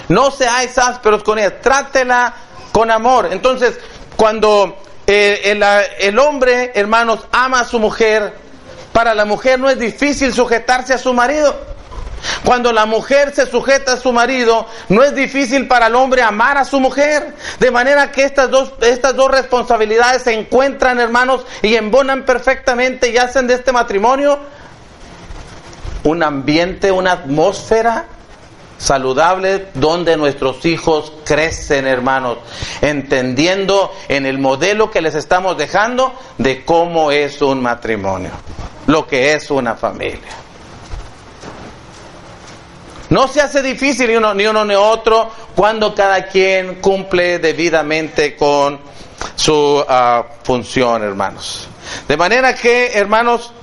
No 0.09 0.31
seáis 0.31 0.77
ásperos 0.77 1.23
con 1.23 1.39
ellas, 1.39 1.53
trátela 1.62 2.33
con 2.71 2.91
amor. 2.91 3.29
Entonces, 3.31 3.77
cuando 4.15 4.77
eh, 5.07 5.41
el, 5.45 5.63
el, 6.00 6.19
hombre, 6.19 6.71
hermanos, 6.75 7.21
ama 7.31 7.62
a 7.62 7.65
su 7.65 7.79
mujer, 7.79 8.33
para 8.91 9.13
la 9.13 9.25
mujer 9.25 9.59
no 9.59 9.69
es 9.69 9.79
difícil 9.79 10.33
sujetarse 10.33 10.93
a 10.93 10.97
su 10.97 11.13
marido. 11.13 11.73
Cuando 12.45 12.71
la 12.71 12.85
mujer 12.85 13.33
se 13.35 13.45
sujeta 13.45 13.93
a 13.93 13.97
su 13.97 14.13
marido, 14.13 14.65
no 14.89 15.03
es 15.03 15.13
difícil 15.13 15.67
para 15.67 15.88
el 15.88 15.95
hombre 15.95 16.21
amar 16.21 16.57
a 16.57 16.65
su 16.65 16.79
mujer. 16.79 17.35
De 17.59 17.69
manera 17.69 18.12
que 18.12 18.23
estas 18.23 18.50
dos, 18.50 18.73
estas 18.81 19.15
dos 19.15 19.29
responsabilidades 19.29 20.23
se 20.23 20.33
encuentran, 20.33 21.00
hermanos, 21.00 21.45
y 21.62 21.75
embonan 21.75 22.23
perfectamente 22.23 23.09
y 23.09 23.17
hacen 23.17 23.47
de 23.47 23.55
este 23.55 23.71
matrimonio 23.71 24.39
un 26.03 26.21
ambiente, 26.21 26.91
una 26.91 27.13
atmósfera 27.13 28.05
saludable 28.83 29.67
donde 29.73 30.17
nuestros 30.17 30.65
hijos 30.65 31.13
crecen, 31.25 31.87
hermanos, 31.87 32.37
entendiendo 32.81 33.91
en 34.07 34.25
el 34.25 34.39
modelo 34.39 34.91
que 34.91 35.01
les 35.01 35.15
estamos 35.15 35.57
dejando 35.57 36.13
de 36.37 36.63
cómo 36.65 37.11
es 37.11 37.41
un 37.41 37.61
matrimonio, 37.61 38.31
lo 38.87 39.07
que 39.07 39.33
es 39.33 39.49
una 39.49 39.75
familia. 39.75 40.31
No 43.09 43.27
se 43.27 43.41
hace 43.41 43.61
difícil 43.61 44.07
ni 44.09 44.47
uno 44.47 44.65
ni, 44.65 44.75
otro 44.75 45.29
cuando 45.55 45.93
cada 45.93 46.25
quien 46.25 46.75
cumple 46.75 47.37
debidamente 47.39 48.35
con 48.35 48.79
su 49.35 49.83
ah, 49.87 50.23
función, 50.43 51.03
hermanos. 51.03 51.67
De 52.07 52.17
manera 52.17 52.55
que, 52.55 52.91
hermanos, 52.93 53.53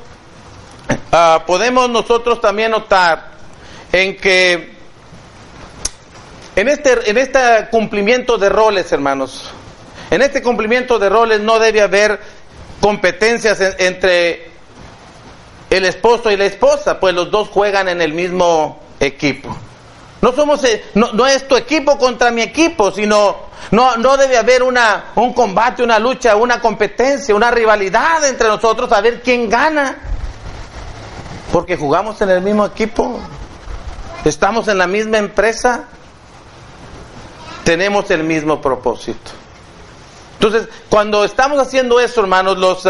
Ah, 1.12 1.42
podemos 1.46 1.90
nosotros 1.90 2.40
también 2.40 2.70
notar 2.70 3.30
en 3.92 4.16
que 4.16 4.79
en 6.56 6.68
este, 6.68 7.10
en 7.10 7.16
este 7.18 7.68
cumplimiento 7.70 8.38
de 8.38 8.48
roles, 8.48 8.90
hermanos, 8.92 9.50
en 10.10 10.22
este 10.22 10.42
cumplimiento 10.42 10.98
de 10.98 11.08
roles 11.08 11.40
no 11.40 11.58
debe 11.58 11.80
haber 11.80 12.20
competencias 12.80 13.60
entre 13.78 14.50
el 15.70 15.84
esposo 15.84 16.30
y 16.30 16.36
la 16.36 16.46
esposa, 16.46 16.98
pues 16.98 17.14
los 17.14 17.30
dos 17.30 17.48
juegan 17.48 17.88
en 17.88 18.00
el 18.02 18.12
mismo 18.12 18.80
equipo. 18.98 19.56
No 20.20 20.32
somos, 20.32 20.62
eh, 20.64 20.84
no, 20.94 21.12
no 21.12 21.26
es 21.26 21.46
tu 21.48 21.56
equipo 21.56 21.96
contra 21.96 22.30
mi 22.30 22.42
equipo, 22.42 22.90
sino 22.90 23.50
no, 23.70 23.96
no 23.96 24.16
debe 24.16 24.36
haber 24.36 24.62
una, 24.62 25.12
un 25.14 25.32
combate, 25.32 25.82
una 25.82 25.98
lucha, 25.98 26.36
una 26.36 26.60
competencia, 26.60 27.34
una 27.34 27.50
rivalidad 27.50 28.24
entre 28.28 28.48
nosotros 28.48 28.92
a 28.92 29.00
ver 29.00 29.22
quién 29.22 29.48
gana. 29.48 29.96
Porque 31.52 31.76
jugamos 31.76 32.20
en 32.20 32.30
el 32.30 32.42
mismo 32.42 32.66
equipo. 32.66 33.18
Estamos 34.24 34.68
en 34.68 34.78
la 34.78 34.86
misma 34.86 35.18
empresa. 35.18 35.84
Tenemos 37.70 38.10
el 38.10 38.24
mismo 38.24 38.60
propósito. 38.60 39.30
Entonces, 40.40 40.68
cuando 40.88 41.24
estamos 41.24 41.60
haciendo 41.60 42.00
eso, 42.00 42.20
hermanos, 42.20 42.58
los, 42.58 42.82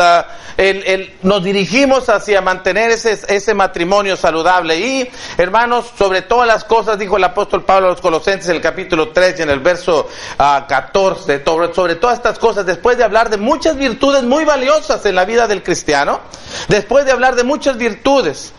el, 0.56 1.18
nos 1.20 1.44
dirigimos 1.44 2.08
hacia 2.08 2.40
mantener 2.40 2.90
ese, 2.92 3.54
matrimonio 3.54 4.16
saludable. 4.16 4.78
Y, 4.78 5.10
hermanos, 5.36 5.92
sobre 5.98 6.22
todas 6.22 6.48
las 6.48 6.64
cosas, 6.64 6.98
dijo 6.98 7.18
el 7.18 7.24
apóstol 7.24 7.62
Pablo 7.62 7.88
a 7.88 7.90
los 7.90 8.00
Colosenses 8.00 8.48
en 8.48 8.56
el 8.56 8.62
capítulo 8.62 9.10
3 9.10 9.40
y 9.40 9.42
en 9.42 9.50
el 9.50 9.60
verso 9.60 10.08
uh, 10.38 10.66
14, 10.66 11.44
sobre, 11.74 11.96
todas 11.96 12.16
estas 12.16 12.38
cosas, 12.38 12.64
después 12.64 12.96
de 12.96 13.04
hablar 13.04 13.28
de 13.28 13.36
muchas 13.36 13.76
virtudes 13.76 14.22
muy 14.22 14.46
valiosas 14.46 15.04
en 15.04 15.14
la 15.14 15.26
vida 15.26 15.46
del 15.46 15.62
cristiano, 15.62 16.20
después 16.68 17.04
de 17.04 17.12
hablar 17.12 17.34
de 17.34 17.44
muchas 17.44 17.76
virtudes, 17.76 18.54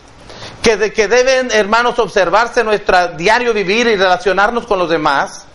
que, 0.62 0.92
que 0.92 1.08
deben, 1.08 1.50
hermanos, 1.50 1.98
observarse 1.98 2.60
en 2.60 2.66
nuestro 2.66 3.08
diario 3.08 3.52
vivir 3.52 3.88
y 3.88 3.96
relacionarnos 3.96 4.68
con 4.68 4.78
los 4.78 4.88
demás, 4.88 5.46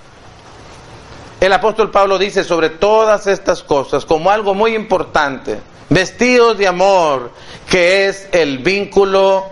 el 1.39 1.53
apóstol 1.53 1.91
Pablo 1.91 2.17
dice 2.17 2.43
sobre 2.43 2.69
todas 2.69 3.27
estas 3.27 3.63
cosas 3.63 4.05
como 4.05 4.31
algo 4.31 4.53
muy 4.53 4.75
importante, 4.75 5.59
vestidos 5.89 6.57
de 6.57 6.67
amor, 6.67 7.31
que 7.69 8.07
es 8.07 8.27
el 8.31 8.59
vínculo 8.59 9.45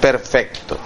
perfecto. 0.00 0.78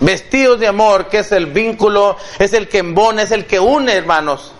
Vestidos 0.00 0.60
de 0.60 0.66
amor, 0.66 1.08
que 1.08 1.20
es 1.20 1.32
el 1.32 1.46
vínculo, 1.46 2.16
es 2.38 2.52
el 2.52 2.68
que 2.68 2.78
embona, 2.78 3.22
es 3.22 3.30
el 3.30 3.46
que 3.46 3.58
une, 3.58 3.92
hermanos. 3.92 4.52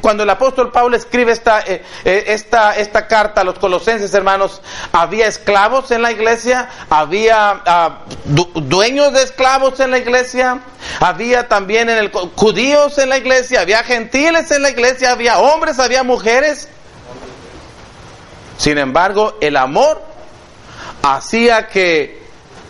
Cuando 0.00 0.22
el 0.22 0.30
apóstol 0.30 0.70
Pablo 0.70 0.96
escribe 0.96 1.32
esta, 1.32 1.60
eh, 1.66 1.82
esta, 2.04 2.76
esta 2.76 3.08
carta 3.08 3.40
a 3.40 3.44
los 3.44 3.58
colosenses, 3.58 4.14
hermanos, 4.14 4.62
había 4.92 5.26
esclavos 5.26 5.90
en 5.90 6.02
la 6.02 6.12
iglesia, 6.12 6.68
había 6.88 7.98
du 8.24 8.48
dueños 8.54 9.12
de 9.12 9.24
esclavos 9.24 9.80
en 9.80 9.90
la 9.90 9.98
iglesia, 9.98 10.60
había 11.00 11.48
también 11.48 11.88
en 11.88 11.98
el, 11.98 12.12
judíos 12.12 12.98
en 12.98 13.08
la 13.08 13.18
iglesia, 13.18 13.62
había 13.62 13.82
gentiles 13.82 14.52
en 14.52 14.62
la 14.62 14.70
iglesia, 14.70 15.10
había 15.10 15.40
hombres, 15.40 15.80
había 15.80 16.04
mujeres. 16.04 16.68
Sin 18.56 18.78
embargo, 18.78 19.36
el 19.40 19.56
amor 19.56 20.00
hacía 21.02 21.66
que 21.66 22.22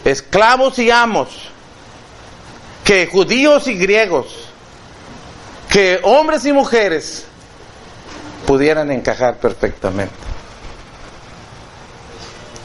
esclavos 0.07 0.79
y 0.79 0.91
amos, 0.91 1.29
que 2.85 3.07
judíos 3.07 3.67
y 3.67 3.75
griegos, 3.75 4.50
que 5.71 6.01
hombres 6.03 6.45
y 6.45 6.53
mujeres 6.53 7.25
pudieran 8.47 8.91
encajar 8.91 9.37
perfectamente. 9.37 10.13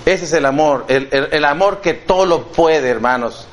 Ese 0.05 0.25
es 0.25 0.33
el 0.33 0.45
amor, 0.45 0.85
el, 0.87 1.09
el, 1.11 1.45
amor 1.45 1.81
que 1.81 1.93
todo 1.93 2.25
lo 2.25 2.47
puede, 2.47 2.89
hermanos. 2.89 3.47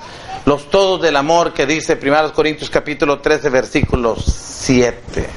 Los 0.47 0.71
todos 0.71 1.02
del 1.02 1.16
amor 1.16 1.52
que 1.52 1.66
dice 1.66 1.99
1 2.02 2.32
Corintios 2.32 2.68
capítulo 2.68 3.21
13, 3.21 3.50
versículo 3.50 4.16
7. 4.16 5.28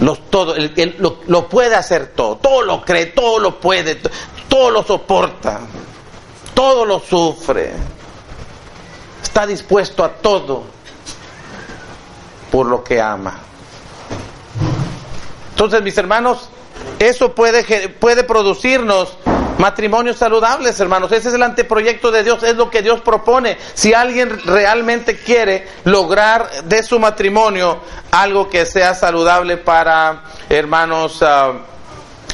Los 0.00 0.30
todo, 0.30 0.56
el, 0.56 0.96
lo, 0.98 1.48
puede 1.48 1.76
hacer 1.76 2.08
todo, 2.08 2.36
todo 2.36 2.62
lo 2.62 2.82
cree, 2.82 3.06
todo 3.06 3.38
lo 3.38 3.60
puede, 3.60 4.00
todo 4.48 4.70
lo 4.70 4.82
soporta, 4.82 5.60
todo 6.54 6.84
lo 6.84 6.98
sufre 6.98 7.72
está 9.22 9.46
dispuesto 9.46 10.04
a 10.04 10.10
todo 10.10 10.64
por 12.50 12.66
lo 12.66 12.84
que 12.84 13.00
ama. 13.00 13.40
Entonces, 15.50 15.82
mis 15.82 15.96
hermanos, 15.96 16.48
eso 16.98 17.34
puede, 17.34 17.88
puede 17.88 18.24
producirnos 18.24 19.16
matrimonios 19.58 20.16
saludables, 20.16 20.78
hermanos. 20.80 21.12
Ese 21.12 21.28
es 21.28 21.34
el 21.34 21.42
anteproyecto 21.42 22.10
de 22.10 22.24
Dios, 22.24 22.42
es 22.42 22.56
lo 22.56 22.68
que 22.68 22.82
Dios 22.82 23.00
propone. 23.00 23.56
Si 23.74 23.94
alguien 23.94 24.40
realmente 24.44 25.16
quiere 25.16 25.68
lograr 25.84 26.64
de 26.64 26.82
su 26.82 26.98
matrimonio 26.98 27.80
algo 28.10 28.50
que 28.50 28.66
sea 28.66 28.94
saludable 28.94 29.56
para, 29.56 30.24
hermanos, 30.48 31.22
uh, 31.22 31.58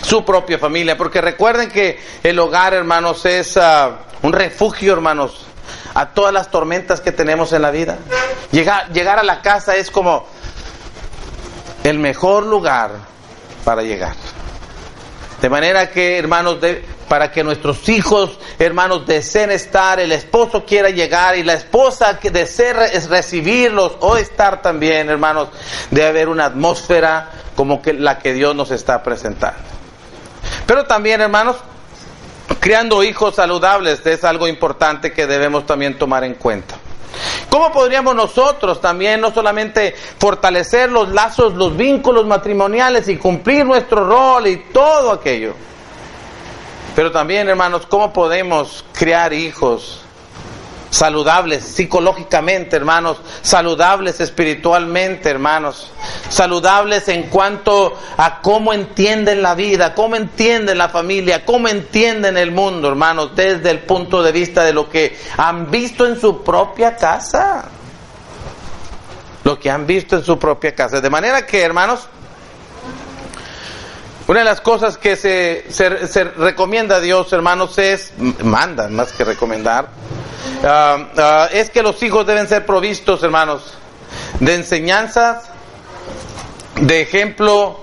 su 0.03 0.25
propia 0.25 0.59
familia. 0.59 0.97
Porque 0.97 1.21
recuerden 1.21 1.71
que 1.71 2.01
el 2.23 2.39
hogar, 2.39 2.73
hermanos, 2.73 3.27
es 3.27 3.57
uh, 3.57 3.93
un 4.23 4.33
refugio, 4.33 4.95
hermanos, 4.95 5.48
a 5.99 6.11
todas 6.11 6.33
las 6.33 6.49
tormentas 6.49 7.01
que 7.01 7.11
tenemos 7.11 7.53
en 7.53 7.61
la 7.61 7.73
vida. 7.73 7.99
Llegar, 8.53 8.93
llegar 8.93 9.19
a 9.19 9.25
la 9.25 9.43
casa 9.43 9.75
es 9.75 9.91
como 9.91 10.29
el 11.83 11.99
mejor 11.99 12.47
lugar 12.47 12.93
para 13.65 13.83
llegar. 13.83 14.15
De 15.43 15.51
manera 15.51 15.91
que, 15.91 16.17
hermanos, 16.17 16.61
de, 16.61 16.85
para 17.09 17.33
que 17.33 17.43
nuestros 17.43 17.89
hijos, 17.89 18.39
hermanos, 18.61 19.09
deseen 19.09 19.51
estar, 19.51 19.99
el 19.99 20.13
esposo 20.13 20.65
quiera 20.65 20.91
llegar 20.91 21.37
y 21.37 21.43
la 21.43 21.55
esposa 21.55 22.21
que 22.21 22.31
desee 22.31 22.75
recibirlos 23.09 23.97
o 23.99 24.17
estar 24.17 24.63
también, 24.63 25.11
hermanos, 25.11 25.49
debe 25.91 26.07
haber 26.07 26.29
una 26.29 26.45
atmósfera 26.45 27.29
como 27.57 27.83
que 27.83 27.93
la 27.93 28.21
que 28.21 28.35
Dios 28.35 28.55
nos 28.55 28.71
está 28.71 29.03
presentando. 29.03 29.59
Pero 30.65 30.85
también, 30.85 31.21
hermanos, 31.21 31.57
Criando 32.69 33.03
hijos 33.03 33.35
saludables 33.35 34.05
es 34.05 34.25
algo 34.25 34.47
importante 34.47 35.11
que 35.11 35.27
debemos 35.27 35.65
también 35.65 35.97
tomar 35.97 36.23
en 36.23 36.35
cuenta. 36.35 36.75
¿Cómo 37.49 37.73
podríamos 37.73 38.15
nosotros 38.15 38.79
también 38.79 39.23
no 39.23 39.33
solamente 39.33 39.95
fortalecer 40.19 40.93
los 40.93 41.09
lazos, 41.09 41.55
los 41.55 41.75
vínculos 41.75 42.27
matrimoniales 42.27 43.09
y 43.09 43.17
cumplir 43.17 43.65
nuestro 43.65 44.07
rol 44.07 44.49
y 44.49 44.57
todo 44.71 45.13
aquello? 45.13 45.55
Pero 46.95 47.11
también, 47.11 47.49
hermanos, 47.49 47.87
¿cómo 47.87 48.13
podemos 48.13 48.85
criar 48.93 49.33
hijos 49.33 50.03
saludables 50.91 51.65
psicológicamente, 51.65 52.77
hermanos, 52.77 53.19
saludables 53.43 54.21
espiritualmente, 54.21 55.31
hermanos, 55.31 55.91
saludables 56.29 57.09
en 57.09 57.25
cuanto 57.25 57.97
a 58.17 58.41
cómo 58.41 58.73
entienden 58.73 59.43
la 59.43 59.55
vida, 59.55 59.95
cómo 59.95 60.17
entienden 60.17 60.79
la 60.79 60.89
familia, 60.89 61.45
cómo 61.45 61.69
entienden 61.69 62.37
el 62.37 62.51
mundo, 62.51 62.89
hermanos, 62.89 63.35
desde 63.35 63.71
el 63.71 63.81
punto 63.81 64.23
de 64.23 64.33
vista 64.33 64.65
de 64.65 64.73
lo 64.73 64.89
que 64.89 65.17
han 65.37 65.71
visto 65.71 66.07
en 66.07 66.21
su 66.21 66.43
propia 66.43 66.97
casa. 66.97 67.65
Lo 69.45 69.59
que 69.59 69.71
han 69.71 69.87
visto 69.87 70.17
en 70.17 70.25
su 70.25 70.39
propia 70.39 70.75
casa. 70.75 71.01
De 71.01 71.09
manera 71.09 71.47
que, 71.47 71.63
hermanos, 71.63 72.09
una 74.29 74.41
de 74.41 74.45
las 74.45 74.61
cosas 74.61 74.99
que 74.99 75.17
se, 75.17 76.25
recomienda 76.37 76.97
a 76.97 77.01
Dios, 77.01 77.33
hermanos, 77.33 77.79
es, 77.79 78.13
manda 78.45 78.87
más 78.89 79.11
que 79.13 79.25
recomendar, 79.25 79.89
Uh, 80.63 80.67
uh, 80.67 81.49
es 81.53 81.71
que 81.71 81.83
los 81.83 82.03
hijos 82.03 82.27
deben 82.27 82.49
ser 82.49 82.67
provistos, 82.67 83.23
hermanos, 83.23 83.75
de 84.41 84.55
enseñanzas, 84.55 85.45
de 86.81 87.01
ejemplo 87.03 87.81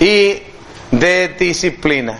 y 0.00 0.42
de 0.90 1.28
disciplina. 1.38 2.18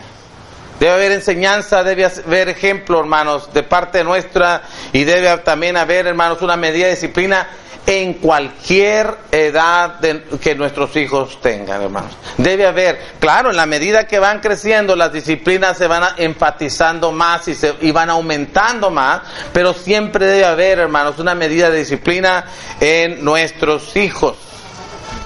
Debe 0.78 0.92
haber 0.92 1.12
enseñanza, 1.12 1.82
debe 1.84 2.06
haber 2.06 2.48
ejemplo, 2.48 3.00
hermanos, 3.00 3.52
de 3.52 3.62
parte 3.62 4.02
nuestra 4.02 4.62
y 4.92 5.04
debe 5.04 5.36
también 5.38 5.76
haber, 5.76 6.06
hermanos, 6.06 6.40
una 6.40 6.56
medida 6.56 6.86
de 6.86 6.92
disciplina 6.92 7.48
en 7.86 8.14
cualquier 8.14 9.16
edad 9.32 10.00
que 10.40 10.54
nuestros 10.54 10.94
hijos 10.96 11.40
tengan, 11.40 11.82
hermanos. 11.82 12.12
Debe 12.36 12.66
haber, 12.66 13.00
claro, 13.18 13.50
en 13.50 13.56
la 13.56 13.66
medida 13.66 14.06
que 14.06 14.18
van 14.18 14.40
creciendo, 14.40 14.94
las 14.94 15.12
disciplinas 15.12 15.76
se 15.76 15.86
van 15.86 16.04
enfatizando 16.16 17.10
más 17.12 17.48
y, 17.48 17.54
se, 17.54 17.74
y 17.80 17.90
van 17.90 18.10
aumentando 18.10 18.90
más, 18.90 19.22
pero 19.52 19.72
siempre 19.72 20.26
debe 20.26 20.44
haber, 20.44 20.78
hermanos, 20.78 21.18
una 21.18 21.34
medida 21.34 21.70
de 21.70 21.78
disciplina 21.78 22.44
en 22.80 23.24
nuestros 23.24 23.96
hijos. 23.96 24.36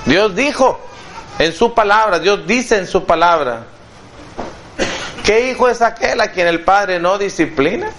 Dios 0.07 0.35
dijo 0.35 0.81
en 1.39 1.53
su 1.53 1.75
palabra, 1.75 2.19
Dios 2.19 2.47
dice 2.47 2.79
en 2.79 2.87
su 2.87 3.05
palabra, 3.05 3.65
¿qué 5.25 5.51
hijo 5.51 5.69
es 5.69 5.83
aquel 5.83 6.21
a 6.21 6.29
quien 6.29 6.47
el 6.47 6.63
padre 6.63 7.01
no 7.01 7.19
disciplina? 7.19 7.91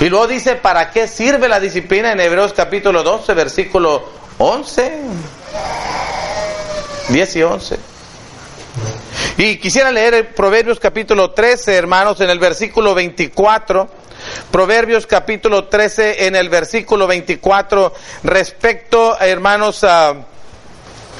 Y 0.00 0.08
luego 0.08 0.26
dice, 0.26 0.56
¿para 0.56 0.90
qué 0.90 1.06
sirve 1.06 1.46
la 1.46 1.60
disciplina 1.60 2.10
en 2.12 2.20
Hebreos 2.20 2.54
capítulo 2.54 3.02
12, 3.02 3.34
versículo 3.34 4.02
11? 4.38 4.98
10 7.10 7.36
y 7.36 7.42
11. 7.42 7.78
Y 9.36 9.56
quisiera 9.58 9.90
leer 9.90 10.34
Proverbios 10.34 10.80
capítulo 10.80 11.32
13, 11.32 11.76
hermanos, 11.76 12.18
en 12.22 12.30
el 12.30 12.38
versículo 12.38 12.94
24. 12.94 13.88
Proverbios 14.50 15.06
capítulo 15.06 15.64
13 15.64 16.26
en 16.26 16.34
el 16.34 16.48
versículo 16.48 17.06
24 17.06 17.92
respecto, 18.22 19.20
hermanos, 19.20 19.84
a, 19.84 20.14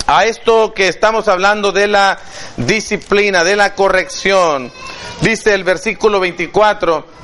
a 0.06 0.24
esto 0.24 0.72
que 0.72 0.88
estamos 0.88 1.28
hablando 1.28 1.70
de 1.70 1.86
la 1.86 2.18
disciplina, 2.56 3.44
de 3.44 3.56
la 3.56 3.74
corrección. 3.74 4.72
Dice 5.20 5.52
el 5.52 5.64
versículo 5.64 6.18
24 6.18 7.19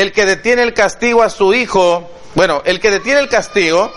el 0.00 0.12
que 0.12 0.24
detiene 0.24 0.62
el 0.62 0.74
castigo 0.74 1.24
a 1.24 1.30
su 1.30 1.52
hijo, 1.52 2.08
bueno, 2.36 2.62
el 2.64 2.78
que 2.78 2.90
detiene 2.90 3.18
el 3.18 3.28
castigo 3.28 3.92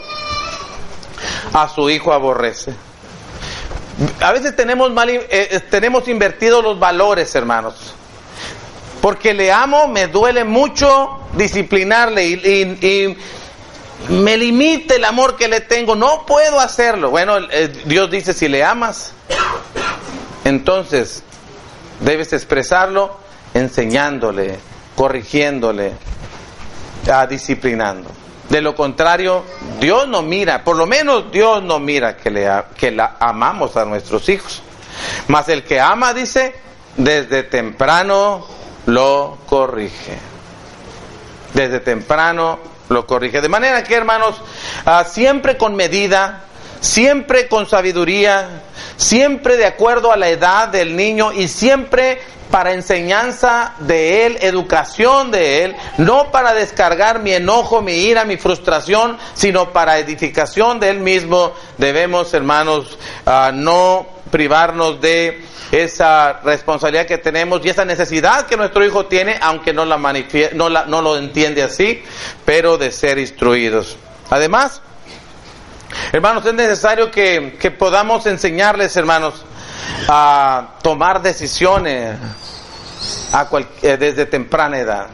a 1.53 1.69
su 1.69 1.91
hijo 1.91 2.11
aborrece. 2.11 2.73
A 4.19 4.31
veces 4.31 4.55
tenemos 4.55 4.91
mal, 4.91 5.09
eh, 5.11 5.61
tenemos 5.69 6.07
invertidos 6.07 6.63
los 6.63 6.79
valores, 6.79 7.35
hermanos. 7.35 7.93
Porque 8.99 9.35
le 9.35 9.51
amo, 9.51 9.87
me 9.87 10.07
duele 10.07 10.43
mucho 10.43 11.19
disciplinarle 11.33 12.25
y, 12.25 13.17
me 14.09 14.35
limite 14.35 14.95
el 14.95 15.05
amor 15.05 15.37
que 15.37 15.47
le 15.47 15.61
tengo. 15.61 15.95
No 15.95 16.25
puedo 16.25 16.59
hacerlo. 16.59 17.11
Bueno, 17.11 17.37
eh, 17.37 17.71
Dios 17.85 18.09
dice, 18.09 18.33
si 18.33 18.47
le 18.47 18.63
amas, 18.63 19.13
entonces 20.45 21.21
debes 21.99 22.33
expresarlo 22.33 23.19
enseñándole, 23.53 24.57
corrigiéndole, 24.95 25.93
ah, 27.11 27.25
disciplinando. 27.27 28.09
De 28.49 28.61
lo 28.61 28.75
contrario, 28.75 29.43
Dios 29.79 30.07
no 30.07 30.21
mira, 30.21 30.63
por 30.63 30.75
lo 30.75 30.85
menos 30.85 31.31
Dios 31.31 31.63
no 31.63 31.79
mira 31.79 32.17
que, 32.17 32.29
le, 32.29 32.49
que 32.77 32.91
la 32.91 33.15
amamos 33.19 33.77
a 33.77 33.85
nuestros 33.85 34.27
hijos. 34.27 34.61
Mas 35.27 35.47
el 35.49 35.63
que 35.63 35.79
ama, 35.79 36.13
dice, 36.13 36.53
desde 36.97 37.43
temprano 37.43 38.45
lo 38.87 39.37
corrige. 39.45 40.17
Desde 41.53 41.79
temprano 41.79 42.59
lo 42.89 43.07
corrige. 43.07 43.41
De 43.41 43.49
manera 43.49 43.83
que, 43.83 43.95
hermanos, 43.95 44.41
ah, 44.85 45.05
siempre 45.05 45.57
con 45.57 45.75
medida, 45.75 46.41
siempre 46.81 47.47
con 47.47 47.67
sabiduría, 47.67 48.63
siempre 48.97 49.55
de 49.55 49.65
acuerdo 49.65 50.11
a 50.11 50.17
la 50.17 50.29
edad 50.29 50.67
del 50.67 50.95
niño 50.95 51.31
y 51.31 51.47
siempre 51.47 52.19
para 52.51 52.73
enseñanza 52.73 53.73
de 53.79 54.25
él, 54.25 54.37
educación 54.41 55.31
de 55.31 55.63
él, 55.63 55.75
no 55.97 56.31
para 56.31 56.53
descargar 56.53 57.19
mi 57.19 57.31
enojo, 57.33 57.81
mi 57.81 57.93
ira, 57.93 58.25
mi 58.25 58.37
frustración, 58.37 59.17
sino 59.33 59.71
para 59.71 59.97
edificación 59.97 60.79
de 60.79 60.89
él 60.89 60.99
mismo, 60.99 61.53
debemos, 61.77 62.33
hermanos, 62.33 62.99
ah, 63.25 63.51
no 63.53 64.05
privarnos 64.29 64.99
de 65.01 65.43
esa 65.71 66.41
responsabilidad 66.43 67.05
que 67.05 67.17
tenemos 67.17 67.61
y 67.65 67.69
esa 67.69 67.85
necesidad 67.85 68.45
que 68.45 68.57
nuestro 68.57 68.85
hijo 68.85 69.05
tiene, 69.05 69.37
aunque 69.41 69.71
no 69.73 69.85
la 69.85 69.97
no, 70.53 70.67
la- 70.69 70.85
no 70.85 71.01
lo 71.01 71.17
entiende 71.17 71.63
así, 71.63 72.03
pero 72.43 72.77
de 72.77 72.91
ser 72.91 73.17
instruidos. 73.17 73.95
Además, 74.29 74.81
hermanos, 76.11 76.45
es 76.45 76.53
necesario 76.53 77.09
que 77.11 77.73
podamos 77.77 78.25
enseñarles, 78.25 78.95
hermanos, 78.97 79.45
a 80.07 80.75
tomar 80.81 81.21
decisiones 81.21 82.17
eh, 83.81 83.97
desde 83.97 84.25
temprana 84.25 84.79
edad. 84.79 85.07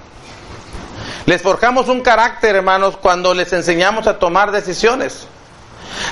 Les 1.26 1.42
forjamos 1.42 1.90
un 1.90 2.02
carácter, 2.02 2.56
hermanos, 2.56 2.98
cuando 2.98 3.34
les 3.34 3.52
enseñamos 3.54 4.08
a 4.08 4.18
tomar 4.20 4.52
decisiones. 4.52 5.28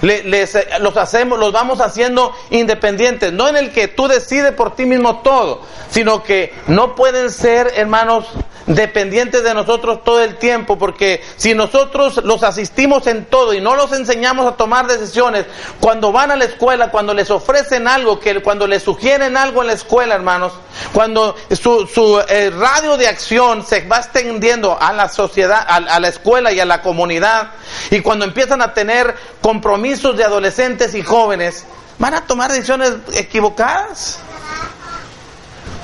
Le- 0.01 0.23
les, 0.23 0.55
eh, 0.55 0.67
los 0.79 0.95
hacemos, 0.97 1.37
los 1.39 1.51
vamos 1.51 1.79
haciendo 1.81 2.33
independientes, 2.49 3.31
no 3.33 3.47
en 3.47 3.55
el 3.57 3.71
que 3.71 3.87
tú 3.87 4.07
decides 4.07 4.51
por 4.53 4.75
ti 4.75 4.85
mismo 4.85 5.19
todo, 5.19 5.61
sino 5.89 6.23
que 6.23 6.53
no 6.67 6.95
pueden 6.95 7.29
ser, 7.29 7.71
hermanos, 7.75 8.25
dependientes 8.67 9.43
de 9.43 9.53
nosotros 9.53 10.03
todo 10.03 10.21
el 10.21 10.37
tiempo, 10.37 10.77
porque 10.77 11.23
si 11.37 11.53
nosotros 11.53 12.17
los 12.23 12.43
asistimos 12.43 13.05
en 13.07 13.25
todo 13.25 13.53
y 13.53 13.61
no 13.61 13.75
los 13.75 13.91
enseñamos 13.91 14.47
a 14.47 14.57
tomar 14.57 14.87
decisiones, 14.87 15.45
cuando 15.79 16.11
van 16.11 16.31
a 16.31 16.35
la 16.35 16.45
escuela, 16.45 16.89
cuando 16.89 17.13
les 17.13 17.29
ofrecen 17.29 17.87
algo, 17.87 18.19
que 18.19 18.41
cuando 18.41 18.67
les 18.67 18.83
sugieren 18.83 19.37
algo 19.37 19.61
en 19.61 19.67
la 19.67 19.73
escuela, 19.73 20.15
hermanos, 20.15 20.53
cuando 20.93 21.35
su, 21.51 21.87
su 21.87 22.19
eh, 22.27 22.49
radio 22.49 22.97
de 22.97 23.07
acción 23.07 23.65
se 23.65 23.87
va 23.87 23.97
extendiendo 23.97 24.77
a 24.79 24.93
la 24.93 25.09
sociedad, 25.09 25.65
a, 25.67 25.75
a 25.75 25.99
la 25.99 26.07
escuela 26.07 26.51
y 26.51 26.59
a 26.59 26.65
la 26.65 26.81
comunidad, 26.81 27.51
y 27.91 28.01
cuando 28.01 28.25
empiezan 28.25 28.61
a 28.61 28.73
tener 28.73 29.15
compromisos 29.41 30.17
de 30.17 30.23
adolescentes 30.23 30.95
y 30.95 31.03
jóvenes, 31.03 31.65
van 31.99 32.13
a 32.13 32.25
tomar 32.25 32.51
decisiones 32.51 32.93
equivocadas, 33.13 34.19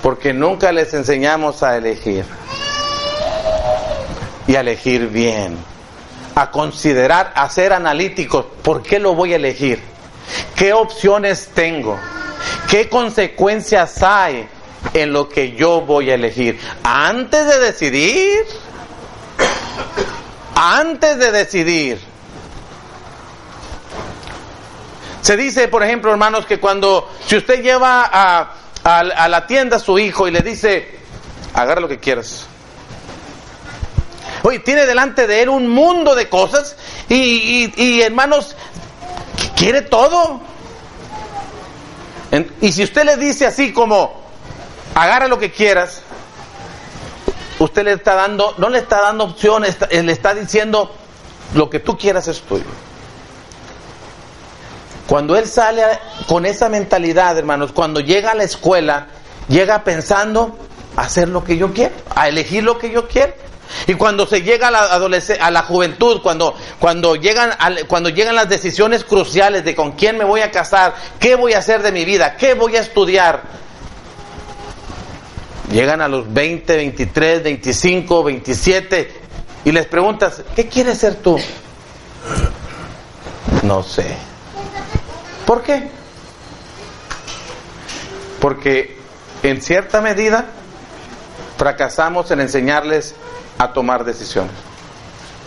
porque 0.02 0.34
nunca 0.34 0.72
les 0.72 0.94
enseñamos 0.94 1.64
a 1.64 1.78
elegir 1.78 2.26
y 4.48 4.56
a 4.56 4.62
elegir 4.62 5.08
bien, 5.08 5.58
a 6.36 6.50
considerar, 6.52 7.32
a 7.36 7.50
ser 7.50 7.74
analíticos, 7.74 8.46
¿por 8.64 8.82
qué 8.82 9.00
lo 9.00 9.14
voy 9.14 9.34
a 9.34 9.36
elegir? 9.36 9.82
¿Qué 10.56 10.74
opciones 10.74 11.50
tengo? 11.54 11.98
¿Qué 12.70 12.90
consecuencias 12.90 14.02
hay 14.02 14.48
en 14.94 15.14
lo 15.14 15.30
que 15.30 15.52
yo 15.54 15.82
voy 15.82 16.10
a 16.10 16.16
elegir? 16.16 16.60
Antes 16.84 17.48
de 17.48 17.60
decidir, 17.60 18.46
antes 20.56 21.18
de 21.20 21.32
decidir. 21.32 22.12
Se 25.22 25.38
dice, 25.38 25.68
por 25.68 25.84
ejemplo, 25.84 26.12
hermanos, 26.12 26.46
que 26.46 26.60
cuando, 26.60 27.08
si 27.28 27.38
usted 27.38 27.62
lleva 27.62 28.10
a, 28.12 28.54
a, 28.84 29.00
a 29.00 29.28
la 29.28 29.48
tienda 29.48 29.78
a 29.78 29.80
su 29.80 29.98
hijo 30.00 30.28
y 30.28 30.32
le 30.32 30.42
dice, 30.42 31.00
agarra 31.54 31.82
lo 31.82 31.88
que 31.88 32.00
quieras. 32.00 32.46
Oye, 34.44 34.60
tiene 34.60 34.86
delante 34.86 35.28
de 35.28 35.44
él 35.44 35.50
un 35.50 35.68
mundo 35.68 36.16
de 36.16 36.28
cosas 36.30 36.76
y, 37.10 37.72
y- 37.76 38.02
hermanos, 38.02 38.56
quiere 39.56 39.82
todo. 39.84 40.42
Y 42.62 42.72
si 42.72 42.84
usted 42.84 43.04
le 43.04 43.18
dice 43.18 43.46
así 43.46 43.74
como, 43.74 44.22
agarra 44.96 45.28
lo 45.28 45.38
que 45.38 45.52
quieras, 45.52 46.02
usted 47.60 47.84
le 47.84 47.94
está 47.94 48.16
dando, 48.16 48.56
no 48.58 48.70
le 48.70 48.80
está 48.80 49.02
dando 49.02 49.26
opciones, 49.26 49.78
le 49.92 50.12
está 50.12 50.34
diciendo, 50.34 50.96
lo 51.54 51.70
que 51.70 51.80
tú 51.80 51.98
quieras 51.98 52.28
es 52.28 52.42
tuyo. 52.42 52.64
Cuando 55.12 55.36
él 55.36 55.46
sale 55.46 55.84
con 56.26 56.46
esa 56.46 56.70
mentalidad, 56.70 57.38
hermanos, 57.38 57.74
cuando 57.74 58.00
llega 58.00 58.32
a 58.32 58.34
la 58.34 58.46
escuela, 58.46 59.08
llega 59.50 59.84
pensando 59.84 60.58
a 60.96 61.02
hacer 61.02 61.28
lo 61.28 61.44
que 61.44 61.58
yo 61.58 61.74
quiero, 61.74 61.94
a 62.16 62.30
elegir 62.30 62.64
lo 62.64 62.80
que 62.80 62.92
yo 62.92 63.10
quiero. 63.10 63.34
Y 63.88 63.96
cuando 63.96 64.26
se 64.26 64.42
llega 64.42 64.70
a 64.70 64.72
la 64.72 64.80
a 64.86 65.52
la 65.52 65.64
juventud, 65.64 66.22
cuando 66.22 66.56
cuando 66.80 67.18
llegan 67.18 67.52
cuando 67.90 68.08
llegan 68.08 68.36
las 68.36 68.48
decisiones 68.48 69.04
cruciales 69.04 69.66
de 69.66 69.76
con 69.76 69.92
quién 69.98 70.18
me 70.18 70.24
voy 70.24 70.40
a 70.40 70.50
casar, 70.50 70.96
qué 71.20 71.36
voy 71.36 71.56
a 71.56 71.58
hacer 71.58 71.82
de 71.82 71.92
mi 71.92 72.06
vida, 72.06 72.38
qué 72.38 72.54
voy 72.54 72.78
a 72.78 72.80
estudiar, 72.80 73.42
llegan 75.74 76.00
a 76.00 76.08
los 76.08 76.32
20, 76.32 76.74
23, 76.74 77.44
25, 77.44 78.24
27 78.24 79.12
y 79.66 79.74
les 79.74 79.88
preguntas, 79.88 80.42
¿qué 80.56 80.70
quieres 80.70 81.00
ser 81.00 81.16
tú? 81.16 81.38
No 83.64 83.84
sé. 83.84 84.31
¿Por 85.52 85.64
qué? 85.64 85.84
Porque 88.40 88.98
en 89.44 89.62
cierta 89.62 90.00
medida 90.00 90.46
fracasamos 91.58 92.32
en 92.32 92.40
enseñarles 92.40 93.16
a 93.58 93.74
tomar 93.74 94.06
decisiones. 94.06 94.54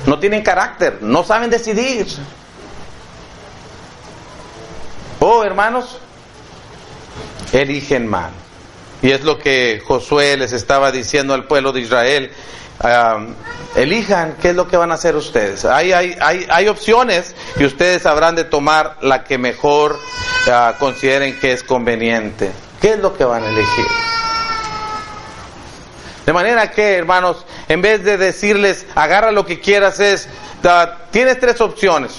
No 0.05 0.19
tienen 0.19 0.43
carácter, 0.43 0.99
no 1.01 1.25
saben 1.25 1.49
decidir. 1.49 2.07
Oh, 5.21 5.43
hermanos, 5.43 5.97
eligen 7.53 8.07
mal. 8.07 8.33
Y 9.01 9.11
es 9.11 9.25
lo 9.25 9.39
que 9.39 9.83
Josué 9.87 10.37
les 10.37 10.53
estaba 10.53 10.93
diciendo 10.93 11.33
al 11.33 11.47
pueblo 11.47 11.73
de 11.73 11.81
Israel. 11.81 12.31
Ah, 12.81 13.19
elijan 13.77 14.37
qué 14.41 14.51
es 14.51 14.57
lo 14.57 14.69
que 14.69 14.77
van 14.77 14.91
a 14.91 14.95
hacer 14.95 15.17
ustedes. 15.17 15.65
Hay, 15.65 15.93
hay, 15.93 16.17
hay, 16.21 16.47
hay 16.49 16.69
opciones 16.69 17.35
y 17.57 17.65
ustedes 17.65 18.03
sabrán 18.03 18.35
de 18.35 18.45
tomar 18.45 18.97
la 19.01 19.25
que 19.25 19.39
mejor 19.39 19.99
ah, 20.51 20.75
consideren 20.79 21.39
que 21.41 21.53
es 21.53 21.63
conveniente. 21.63 22.51
¿Qué 22.81 22.93
es 22.93 22.99
lo 22.99 23.17
que 23.17 23.25
van 23.25 23.43
a 23.43 23.49
elegir? 23.49 23.87
De 26.27 26.33
manera 26.33 26.71
que, 26.71 26.97
hermanos, 26.97 27.45
en 27.69 27.83
vez 27.83 28.03
de 28.03 28.17
decirles, 28.17 28.87
agarra 28.95 29.31
lo 29.31 29.45
que 29.45 29.61
quieras, 29.61 30.01
es, 30.01 30.29
ah, 30.65 30.99
tienes 31.11 31.39
tres 31.39 31.61
opciones. 31.61 32.13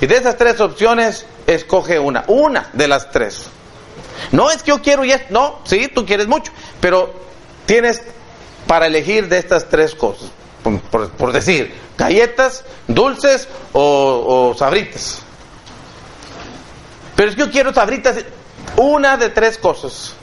Y 0.00 0.06
de 0.06 0.16
esas 0.16 0.36
tres 0.36 0.60
opciones, 0.60 1.26
escoge 1.46 1.98
una. 1.98 2.24
Una 2.28 2.68
de 2.72 2.88
las 2.88 3.10
tres. 3.10 3.46
No 4.32 4.50
es 4.50 4.62
que 4.62 4.70
yo 4.70 4.82
quiero 4.82 5.04
y 5.04 5.12
es, 5.12 5.30
no, 5.30 5.60
sí, 5.64 5.88
tú 5.92 6.04
quieres 6.04 6.26
mucho, 6.26 6.52
pero 6.80 7.12
tienes 7.66 8.02
para 8.68 8.86
elegir 8.86 9.28
de 9.28 9.38
estas 9.38 9.68
tres 9.68 9.96
cosas. 9.96 10.30
Por, 10.90 11.32
decir, 11.32 11.74
galletas, 11.96 12.64
dulces 12.86 13.48
o, 13.72 14.54
sabritas. 14.56 15.22
Pero 17.16 17.30
es 17.30 17.34
que 17.34 17.40
yo 17.40 17.50
quiero 17.50 17.74
sabritas, 17.74 18.24
una 18.76 19.16
de 19.16 19.30
tres 19.30 19.58
cosas. 19.58 20.14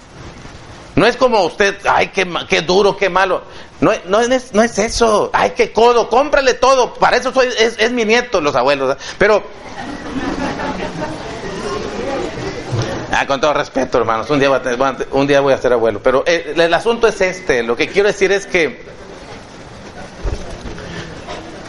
No 0.95 1.05
es 1.05 1.17
como 1.17 1.43
usted, 1.43 1.75
ay, 1.89 2.09
qué, 2.09 2.61
duro, 2.61 2.95
qué 2.95 3.09
malo. 3.09 3.41
No, 3.81 3.91
no, 4.05 4.21
es, 4.21 4.53
no 4.53 4.63
es 4.63 4.77
eso. 4.77 5.29
Ay, 5.33 5.51
qué 5.55 5.73
codo, 5.73 6.07
cómprale 6.07 6.53
todo. 6.53 6.93
Para 6.93 7.17
eso 7.17 7.33
soy, 7.33 7.49
es, 7.57 7.91
mi 7.91 8.05
nieto, 8.05 8.39
los 8.39 8.55
abuelos. 8.55 8.95
Pero, 9.17 9.43
ah, 13.15 13.27
con 13.27 13.39
todo 13.39 13.53
respeto, 13.53 13.97
hermanos, 13.97 14.29
un 14.29 14.39
día, 14.39 14.49
voy 14.49 14.59
a 14.59 14.97
un 15.11 15.27
día 15.27 15.41
voy 15.41 15.53
a 15.53 15.57
ser 15.57 15.73
abuelo. 15.73 16.01
Pero 16.03 16.23
eh, 16.27 16.53
el 16.55 16.73
asunto 16.73 17.07
es 17.07 17.21
este. 17.21 17.63
Lo 17.63 17.75
que 17.75 17.87
quiero 17.87 18.07
decir 18.07 18.31
es 18.31 18.45
que 18.45 18.83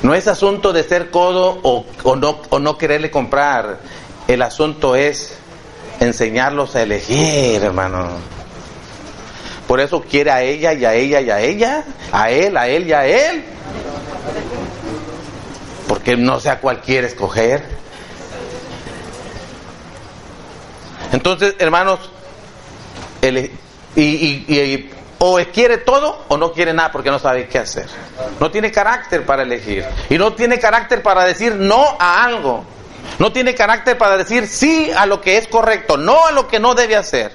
no 0.03 0.15
es 0.15 0.29
asunto 0.29 0.73
de 0.73 0.83
ser 0.83 1.11
codo 1.11 1.59
o, 1.63 2.17
no, 2.17 2.41
o 2.51 2.59
no 2.59 2.79
quererle 2.79 3.11
comprar. 3.11 3.79
El 4.29 4.43
asunto 4.43 4.97
es 4.97 5.37
enseñarlos 6.01 6.77
a 6.77 6.83
elegir, 6.83 7.63
hermano. 7.63 8.11
Por 9.67 9.81
eso 9.81 10.03
quiere 10.03 10.31
a 10.31 10.43
ella 10.43 10.73
y 10.75 10.85
a 10.85 10.95
ella 10.95 11.21
y 11.21 11.31
a 11.31 11.41
ella, 11.41 11.85
a 12.13 12.31
él, 12.31 12.57
a 12.57 12.69
él 12.69 12.87
y 12.87 12.93
a 12.93 13.07
él. 13.07 13.45
Porque 15.89 16.17
no 16.17 16.41
sé 16.41 16.51
a 16.51 16.61
cuál 16.61 16.81
quiere 16.81 17.09
escoger. 17.09 17.76
Entonces, 21.17 21.55
hermanos, 21.59 21.99
el, 23.23 23.51
y, 23.97 24.91
o 25.19 25.39
quiere 25.51 25.79
todo 25.79 26.27
o 26.29 26.37
no 26.37 26.53
quiere 26.53 26.75
nada 26.75 26.93
porque 26.93 27.11
no 27.11 27.19
sabe 27.19 27.49
qué 27.49 27.59
hacer. 27.59 27.87
No 28.39 28.51
tiene 28.51 28.71
carácter 28.71 29.25
para 29.25 29.45
elegir. 29.45 29.83
Y 30.11 30.19
no 30.19 30.35
tiene 30.35 30.59
carácter 30.59 31.01
para 31.01 31.25
decir 31.25 31.55
no 31.55 31.97
a 31.99 32.23
algo. 32.23 32.67
No 33.19 33.33
tiene 33.33 33.55
carácter 33.55 33.97
para 33.97 34.19
decir 34.19 34.47
sí 34.47 34.91
a 34.95 35.07
lo 35.07 35.23
que 35.23 35.39
es 35.39 35.49
correcto, 35.49 35.97
no 35.97 36.27
a 36.27 36.33
lo 36.33 36.47
que 36.49 36.61
no 36.61 36.75
debe 36.75 36.97
hacer. 36.97 37.33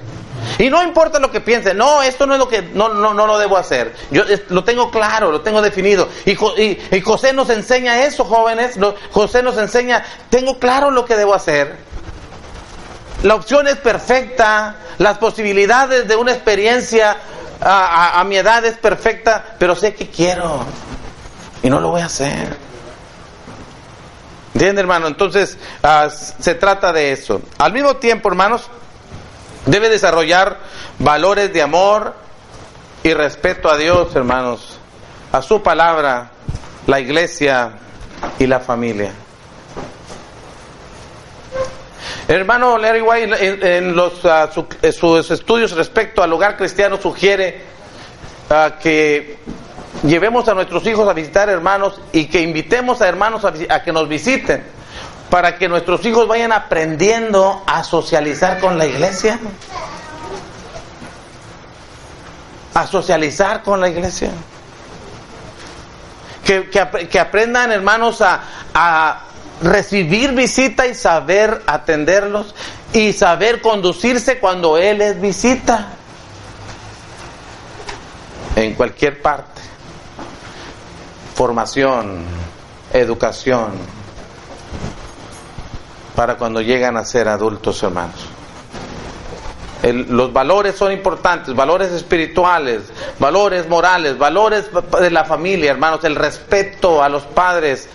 Y 0.60 0.70
no 0.70 0.84
importa 0.84 1.18
lo 1.18 1.32
que 1.32 1.42
piense, 1.42 1.74
no, 1.74 2.04
esto 2.04 2.28
no 2.28 2.34
es 2.34 2.40
lo 2.40 2.48
que 2.48 2.62
no, 2.62 2.90
no, 2.90 3.16
no 3.16 3.26
lo 3.26 3.40
debo 3.40 3.58
hacer. 3.58 3.96
Yo 4.12 4.26
lo 4.50 4.64
tengo 4.64 4.92
claro, 4.92 5.32
lo 5.32 5.42
tengo 5.42 5.60
definido. 5.60 6.08
Y, 6.28 6.36
José 7.02 7.34
nos 7.34 7.50
enseña 7.50 8.04
eso, 8.04 8.26
jóvenes. 8.26 8.78
José 9.12 9.42
nos 9.42 9.58
enseña, 9.58 10.06
tengo 10.30 10.60
claro 10.60 10.92
lo 10.92 11.04
que 11.04 11.16
debo 11.16 11.34
hacer. 11.34 11.91
La 13.24 13.36
opción 13.36 13.68
es 13.68 13.76
perfecta, 13.78 14.76
las 14.98 15.20
posibilidades 15.20 16.08
de 16.08 16.16
una 16.16 16.32
experiencia 16.32 17.18
a, 17.62 18.24
mi 18.26 18.38
edad 18.38 18.66
es 18.66 18.78
perfecta, 18.78 19.56
pero 19.60 19.76
sé 19.76 19.94
que 19.94 20.10
quiero 20.10 20.66
y 21.62 21.70
no 21.70 21.80
lo 21.80 21.90
voy 21.90 22.02
a 22.02 22.06
hacer. 22.06 22.58
¿Entiende, 24.54 24.82
hermano? 24.82 25.08
Entonces, 25.08 25.58
ah, 25.84 26.10
se 26.10 26.56
trata 26.56 26.92
de 26.92 27.12
eso. 27.12 27.42
Al 27.60 27.72
mismo 27.74 27.98
tiempo, 27.98 28.30
hermanos, 28.30 28.70
debe 29.66 29.90
desarrollar 29.90 30.58
valores 30.98 31.54
de 31.54 31.62
amor 31.62 32.16
y 33.04 33.14
respeto 33.14 33.70
a 33.70 33.78
Dios, 33.78 34.16
hermanos, 34.16 34.80
a 35.32 35.42
su 35.42 35.62
palabra, 35.62 36.32
la 36.88 37.00
iglesia 37.00 37.74
y 38.40 38.48
la 38.48 38.60
familia. 38.60 39.14
Hermano 42.36 42.78
Larry 42.78 43.02
White 43.02 43.78
en, 43.78 43.96
los, 43.96 44.24
ah, 44.26 44.50
sus 44.54 45.32
estudios 45.32 45.72
respecto 45.72 46.24
al 46.24 46.32
hogar 46.32 46.56
cristiano 46.56 46.98
sugiere 47.02 47.62
ah, 48.50 48.76
que 48.82 49.38
llevemos 50.04 50.48
a 50.48 50.54
nuestros 50.54 50.86
hijos 50.88 51.08
a 51.08 51.14
visitar 51.14 51.50
hermanos 51.50 52.00
y 52.12 52.26
que 52.26 52.42
invitemos 52.42 53.02
a 53.02 53.08
hermanos 53.08 53.44
a, 53.46 53.84
que 53.84 53.92
nos 53.92 54.08
visiten 54.08 54.64
para 55.30 55.58
que 55.58 55.68
nuestros 55.68 56.06
hijos 56.06 56.28
vayan 56.28 56.52
aprendiendo 56.52 57.64
a 57.66 57.84
socializar 57.84 58.60
con 58.60 58.78
la 58.78 58.86
iglesia. 58.86 59.40
A 62.74 62.86
socializar 62.86 63.64
con 63.64 63.80
la 63.80 63.90
iglesia. 63.90 64.32
Que, 66.44 66.70
que, 66.70 67.20
aprendan, 67.20 67.72
hermanos, 67.72 68.22
a, 68.22 68.42
a 68.74 69.22
recibir 69.62 70.32
visita 70.34 70.88
y 70.88 70.96
saber 70.96 71.62
atenderlos 71.68 72.56
y 72.94 73.14
saber 73.14 73.62
conducirse 73.62 74.40
cuando 74.40 74.78
Él 74.78 75.00
les 75.00 75.20
visita. 75.20 75.94
En 78.56 78.74
cualquier 78.76 79.22
parte. 79.22 79.62
Formación, 81.36 82.26
educación, 82.94 83.72
para 86.16 86.38
cuando 86.38 86.62
llegan 86.62 86.98
a 86.98 87.06
ser 87.06 87.28
adultos 87.28 87.82
hermanos. 87.82 88.28
los 89.84 90.32
valores 90.32 90.76
son 90.76 90.92
importantes, 90.92 91.56
valores 91.56 91.92
espirituales, 91.92 92.84
valores 93.18 93.68
morales, 93.68 94.18
valores 94.18 94.70
de 95.00 95.10
la 95.10 95.26
familia, 95.26 95.72
hermanos, 95.72 96.04
el 96.04 96.16
respeto 96.16 97.02
a 97.02 97.10
los 97.10 97.24
padres, 97.24 97.90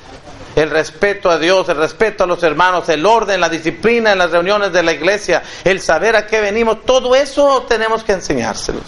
el 0.57 0.71
respeto 0.71 1.31
a 1.31 1.39
Dios, 1.39 1.69
el 1.69 1.77
respeto 1.77 2.25
a 2.25 2.27
los 2.27 2.43
hermanos, 2.43 2.89
el 2.89 3.05
orden, 3.05 3.41
la 3.41 3.51
disciplina 3.51 4.13
en 4.13 4.19
las 4.19 4.31
reuniones 4.31 4.73
de 4.73 4.83
la 4.83 4.93
iglesia, 4.93 5.43
el 5.63 5.81
saber 5.81 6.17
a 6.17 6.27
qué 6.27 6.41
venimos, 6.41 6.83
todo 6.87 7.15
eso 7.15 7.67
tenemos 7.69 8.03
que 8.03 8.13
enseñárselos. 8.13 8.83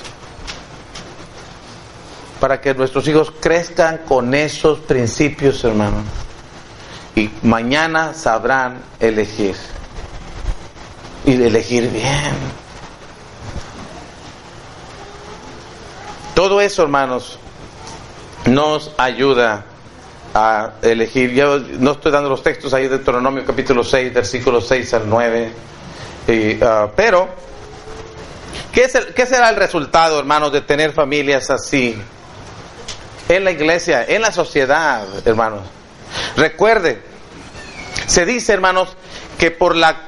Para 2.41 2.59
que 2.61 2.73
nuestros 2.73 3.07
hijos 3.07 3.33
crezcan 3.39 3.99
con 3.99 4.33
esos 4.33 4.79
principios, 4.81 5.63
hermanos. 5.63 6.05
Y 7.15 7.31
mañana 7.43 8.15
sabrán 8.15 8.81
elegir. 8.99 9.57
Y 11.27 11.33
elegir 11.33 11.91
bien. 11.91 12.35
Todo 16.35 16.63
eso, 16.63 16.83
hermanos, 16.85 17.39
nos 18.47 18.93
ayuda 18.97 19.67
a 20.35 20.73
elegir. 20.83 21.33
Yo 21.33 21.59
no 21.59 21.93
estoy 21.93 22.13
dando 22.13 22.29
los 22.29 22.43
textos 22.43 22.73
ahí 22.75 22.85
de 22.85 22.91
Deuteronomio 22.91 23.45
capítulo 23.45 23.83
6, 23.83 24.13
versículos 24.13 24.67
6 24.69 24.95
al 24.95 25.09
9. 25.09 25.53
Ah, 26.63 26.89
pero, 26.95 27.29
¿qué, 28.73 28.85
es 28.85 28.95
el, 28.95 29.15
¿qué 29.15 29.27
será 29.27 29.51
el 29.51 29.57
resultado, 29.57 30.19
hermanos, 30.19 30.53
de 30.53 30.61
tener 30.61 30.93
familias 30.93 31.51
así? 31.51 32.01
En 33.29 33.45
la 33.45 33.51
iglesia, 33.51 34.05
en 34.07 34.23
la 34.23 34.33
sociedad, 34.33 35.07
hermanos. 35.27 35.63
Recuerde, 36.37 37.03
se 38.07 38.25
dice, 38.25 38.53
hermanos, 38.53 38.97
que 39.39 39.51
por 39.51 39.77
la 39.77 40.05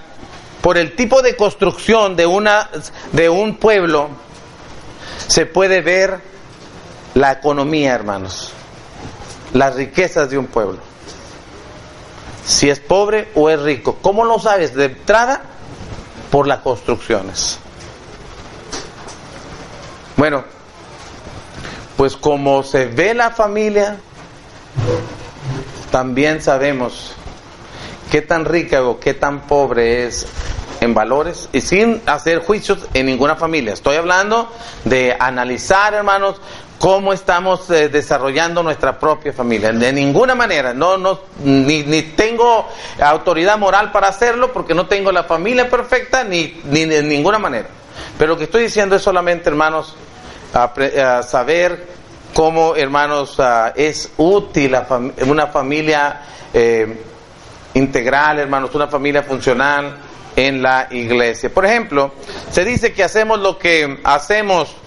por 0.63 0.77
el 0.77 0.95
tipo 0.95 1.23
de 1.23 1.37
construcción 1.37 2.17
de 2.17 2.27
una 2.27 2.69
de 3.13 3.31
un 3.31 3.57
pueblo 3.57 4.11
se 5.27 5.47
puede 5.47 5.81
ver 5.81 6.21
la 7.15 7.33
economía, 7.33 7.95
hermanos 7.95 8.53
las 9.53 9.75
riquezas 9.75 10.31
de 10.31 10.39
un 10.39 10.47
pueblo. 10.47 10.79
Si 12.45 12.69
es 12.69 12.81
pobre 12.81 13.29
o 13.35 13.51
es 13.51 13.61
rico. 13.61 13.99
¿Cómo 14.03 14.25
lo 14.25 14.39
sabes? 14.39 14.75
De 14.75 14.87
entrada, 14.87 15.43
por 16.31 16.47
las 16.47 16.61
construcciones. 16.61 17.59
Bueno, 20.17 20.45
pues 21.97 22.17
como 22.17 22.63
se 22.63 22.87
ve 22.87 23.15
la 23.15 23.31
familia, 23.31 23.99
también 25.91 26.41
sabemos 26.41 27.13
qué 28.11 28.23
tan 28.23 28.45
rica 28.45 28.83
o 28.83 29.01
qué 29.01 29.15
tan 29.15 29.43
pobre 29.43 30.07
es 30.07 30.27
en 30.81 30.95
valores 30.95 31.49
y 31.53 31.61
sin 31.61 32.01
hacer 32.07 32.41
juicios 32.41 32.79
en 32.95 33.07
ninguna 33.07 33.37
familia. 33.37 33.73
Estoy 33.73 33.97
hablando 33.97 34.51
de 34.85 35.17
analizar, 35.19 35.95
hermanos, 35.95 36.41
cómo 36.81 37.13
estamos 37.13 37.69
eh, 37.71 37.91
desarrollando 37.91 38.63
nuestra 38.63 38.99
propia 38.99 39.35
familia. 39.35 39.71
De 39.71 39.93
ninguna 39.93 40.35
manera, 40.35 40.73
no, 40.73 40.97
no, 40.97 41.21
ni, 41.45 41.83
ni, 41.83 42.01
tengo 42.03 42.67
autoridad 42.99 43.59
moral 43.59 43.93
para 43.93 44.09
hacerlo 44.09 44.51
porque 44.51 44.75
no 44.75 44.87
tengo 44.87 45.13
la 45.13 45.25
familia 45.25 45.69
perfecta, 45.69 46.25
ni, 46.25 46.59
ni 46.65 46.87
de 46.87 47.03
ninguna 47.03 47.39
manera. 47.39 47.69
Pero 48.17 48.33
lo 48.33 48.39
que 48.39 48.45
estoy 48.45 48.63
diciendo 48.63 48.97
es 48.97 49.03
solamente, 49.03 49.51
hermanos, 49.51 49.95
a, 50.55 51.23
saber 51.23 51.87
cómo, 52.33 52.75
hermanos, 52.75 53.37
es 53.77 54.11
útil 54.17 54.75
una 55.27 55.49
familia 55.49 56.23
eh, 56.55 56.99
integral, 57.75 58.39
hermanos, 58.39 58.75
una 58.75 58.89
familia 58.89 59.23
funcional 59.23 59.99
en 60.35 60.63
la 60.63 60.89
iglesia. 60.91 61.51
Por 61.53 61.67
ejemplo, 61.67 62.15
se 62.51 62.65
dice 62.65 62.95
que 62.95 63.05
hacemos 63.05 63.39
lo 63.39 63.59
que 63.59 64.01
hacemos 64.03 64.80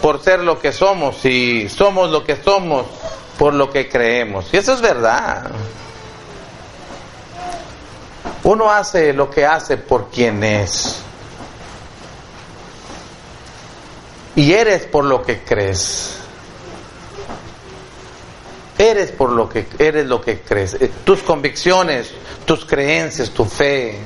por 0.00 0.22
ser 0.22 0.40
lo 0.40 0.58
que 0.58 0.72
somos 0.72 1.24
y 1.24 1.68
somos 1.68 2.10
lo 2.10 2.24
que 2.24 2.36
somos 2.36 2.86
por 3.38 3.54
lo 3.54 3.70
que 3.70 3.88
creemos. 3.88 4.46
Y 4.52 4.58
eso 4.58 4.74
es 4.74 4.80
verdad. 4.80 5.50
Uno 8.44 8.70
hace 8.70 9.12
lo 9.12 9.30
que 9.30 9.46
hace 9.46 9.76
por 9.76 10.10
quien 10.10 10.42
es. 10.42 10.96
Y 14.36 14.52
eres 14.52 14.86
por 14.86 15.04
lo 15.04 15.22
que 15.22 15.42
crees. 15.42 16.16
Eres 18.78 19.12
por 19.12 19.30
lo 19.30 19.48
que 19.48 19.66
eres 19.78 20.06
lo 20.06 20.20
que 20.20 20.40
crees. 20.40 20.74
Eh, 20.74 20.90
tus 21.04 21.22
convicciones, 21.22 22.12
tus 22.46 22.64
creencias, 22.64 23.30
tu 23.30 23.44
fe 23.44 23.98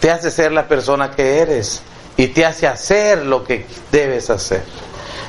te 0.00 0.10
hace 0.10 0.30
ser 0.30 0.50
la 0.52 0.66
persona 0.66 1.10
que 1.10 1.40
eres 1.40 1.82
y 2.16 2.28
te 2.28 2.44
hace 2.44 2.66
hacer 2.66 3.24
lo 3.24 3.44
que 3.44 3.66
debes 3.90 4.30
hacer. 4.30 4.62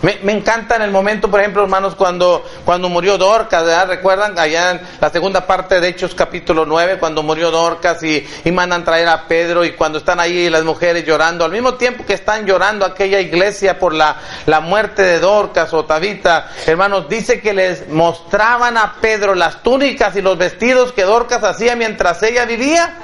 Me, 0.02 0.32
encanta 0.32 0.78
en 0.78 0.82
el 0.82 0.90
momento, 0.90 1.30
por 1.30 1.40
ejemplo, 1.42 1.62
hermanos, 1.62 1.94
cuando, 1.94 2.44
cuando 2.66 2.90
murió 2.90 3.20
Dorcas, 3.20 3.88
¿recuerdan? 3.88 4.38
Allá 4.40 4.72
en 4.72 4.82
la 5.00 5.12
segunda 5.12 5.46
parte 5.46 5.80
de 5.80 5.90
Hechos 5.90 6.16
capítulo 6.16 6.66
9, 6.66 6.98
cuando 6.98 7.22
murió 7.22 7.52
Dorcas 7.52 8.02
y, 8.02 8.28
y 8.44 8.52
mandan 8.52 8.84
traer 8.84 9.08
a 9.10 9.28
Pedro 9.28 9.64
y 9.64 9.74
cuando 9.74 10.00
están 10.00 10.20
ahí 10.20 10.50
las 10.50 10.64
mujeres 10.64 11.06
llorando, 11.06 11.46
al 11.46 11.52
mismo 11.52 11.76
tiempo 11.76 12.04
que 12.04 12.16
están 12.16 12.48
llorando 12.48 12.84
aquella 12.84 13.20
iglesia 13.20 13.78
por 13.78 13.94
la, 13.94 14.16
la 14.48 14.60
muerte 14.60 15.04
de 15.04 15.20
Dorcas 15.20 15.72
o 15.72 15.86
Tabita, 15.86 16.50
hermanos, 16.66 17.08
dice 17.08 17.40
que 17.40 17.54
les 17.54 17.88
mostraban 17.88 18.78
a 18.78 18.96
Pedro 19.02 19.36
las 19.36 19.62
túnicas 19.62 20.16
y 20.16 20.24
los 20.24 20.36
vestidos 20.36 20.94
que 20.94 21.04
Dorcas 21.04 21.44
hacía 21.44 21.76
mientras 21.76 22.24
ella 22.24 22.46
vivía. 22.46 22.98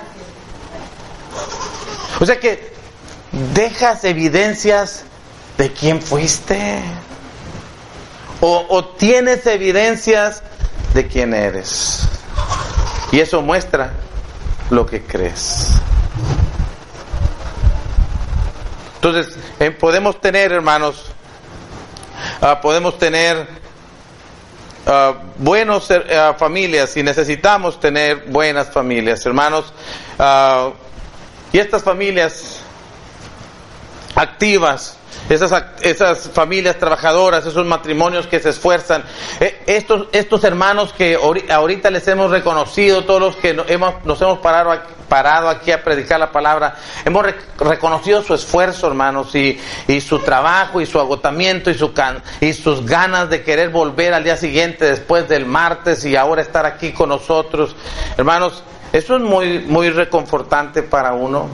O 2.19 2.25
sea 2.25 2.39
que 2.39 2.76
dejas 3.31 4.03
evidencias 4.03 5.03
de 5.57 5.71
quién 5.71 6.01
fuiste. 6.01 6.81
O, 8.39 8.85
tienes 8.85 9.47
evidencias 9.47 10.43
de 10.93 11.07
quién 11.07 11.33
eres. 11.33 12.07
Y 13.11 13.19
eso 13.19 13.41
muestra 13.41 13.93
lo 14.69 14.85
que 14.85 15.01
crees. 15.01 15.69
Entonces, 18.95 19.35
eh, 19.59 19.71
podemos 19.71 20.21
tener, 20.21 20.51
hermanos, 20.51 21.05
ah, 22.41 22.61
podemos 22.61 22.99
tener 22.99 23.47
uh, 24.85 25.15
buenas 25.37 25.89
uh, 25.89 26.33
familias 26.37 26.95
y 26.95 27.01
necesitamos 27.01 27.79
tener 27.79 28.25
buenas 28.27 28.69
familias, 28.69 29.25
hermanos. 29.25 29.73
Y 31.53 31.59
estas 31.59 31.81
familias 31.83 32.61
activas 34.17 34.97
esas, 35.29 35.51
esas 35.81 36.29
familias 36.29 36.77
trabajadoras, 36.77 37.45
esos 37.45 37.65
matrimonios 37.65 38.27
que 38.27 38.39
se 38.39 38.49
esfuerzan, 38.49 39.03
eh, 39.39 39.61
estos, 39.67 40.07
estos 40.13 40.43
hermanos 40.43 40.93
que 40.93 41.15
ahorita 41.49 41.89
les 41.91 42.07
hemos 42.07 42.31
reconocido, 42.31 43.03
todos 43.03 43.19
los 43.19 43.35
que 43.35 43.57
hemos, 43.67 44.05
nos 44.05 44.21
hemos 44.21 44.39
parado, 44.39 44.79
parado 45.09 45.49
aquí 45.49 45.71
a 45.71 45.83
predicar 45.83 46.19
la 46.19 46.31
palabra, 46.31 46.75
hemos 47.03 47.25
reconocido 47.57 48.23
su 48.23 48.33
esfuerzo, 48.33 48.87
hermanos, 48.87 49.35
y, 49.35 49.59
y, 49.87 49.99
su 49.99 50.19
trabajo 50.19 50.79
y 50.79 50.85
su 50.85 50.99
agotamiento 50.99 51.69
y, 51.69 51.73
su 51.73 51.93
can 51.93 52.21
y 52.39 52.53
sus 52.53 52.85
ganas 52.85 53.29
de 53.29 53.43
querer 53.43 53.69
volver 53.69 54.13
al 54.13 54.23
día 54.23 54.37
siguiente 54.37 54.85
después 54.85 55.27
del 55.27 55.45
martes 55.45 56.05
y 56.05 56.15
ahora 56.15 56.41
estar 56.41 56.65
aquí 56.65 56.93
con 56.93 57.09
nosotros. 57.09 57.75
Hermanos, 58.17 58.63
eso 58.93 59.17
es 59.17 59.21
muy, 59.21 59.59
muy 59.59 59.89
reconfortante 59.89 60.83
para 60.83 61.13
uno, 61.13 61.49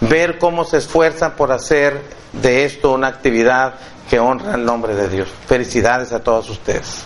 ver 0.00 0.38
cómo 0.38 0.64
se 0.64 0.78
esfuerzan 0.78 1.32
por 1.36 1.52
hacer 1.52 2.00
de 2.32 2.64
esto 2.64 2.92
una 2.92 3.08
actividad 3.08 3.74
que 4.08 4.18
honra 4.18 4.54
el 4.54 4.64
nombre 4.64 4.94
de 4.94 5.08
Dios. 5.08 5.28
Felicidades 5.46 6.12
a 6.12 6.20
todos 6.20 6.48
ustedes. 6.50 7.04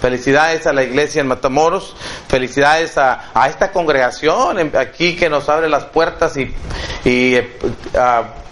Felicidades 0.00 0.66
a 0.66 0.74
la 0.74 0.82
iglesia 0.82 1.22
en 1.22 1.28
Matamoros, 1.28 1.96
felicidades 2.28 2.98
a, 2.98 3.30
a 3.32 3.48
esta 3.48 3.72
congregación 3.72 4.76
aquí 4.76 5.16
que 5.16 5.30
nos 5.30 5.48
abre 5.48 5.70
las 5.70 5.84
puertas 5.84 6.36
y, 6.36 6.54
y 7.06 7.36
eh, 7.36 7.58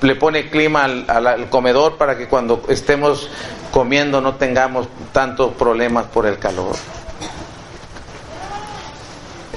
le 0.00 0.14
pone 0.16 0.48
clima 0.48 0.84
al, 0.84 1.04
al, 1.10 1.50
comedor 1.50 1.98
para 1.98 2.16
que 2.16 2.26
cuando 2.26 2.62
estemos 2.68 3.28
comiendo 3.70 4.22
no 4.22 4.36
tengamos 4.36 4.88
tantos 5.12 5.52
problemas 5.52 6.06
por 6.06 6.26
el 6.26 6.38
calor. 6.38 6.74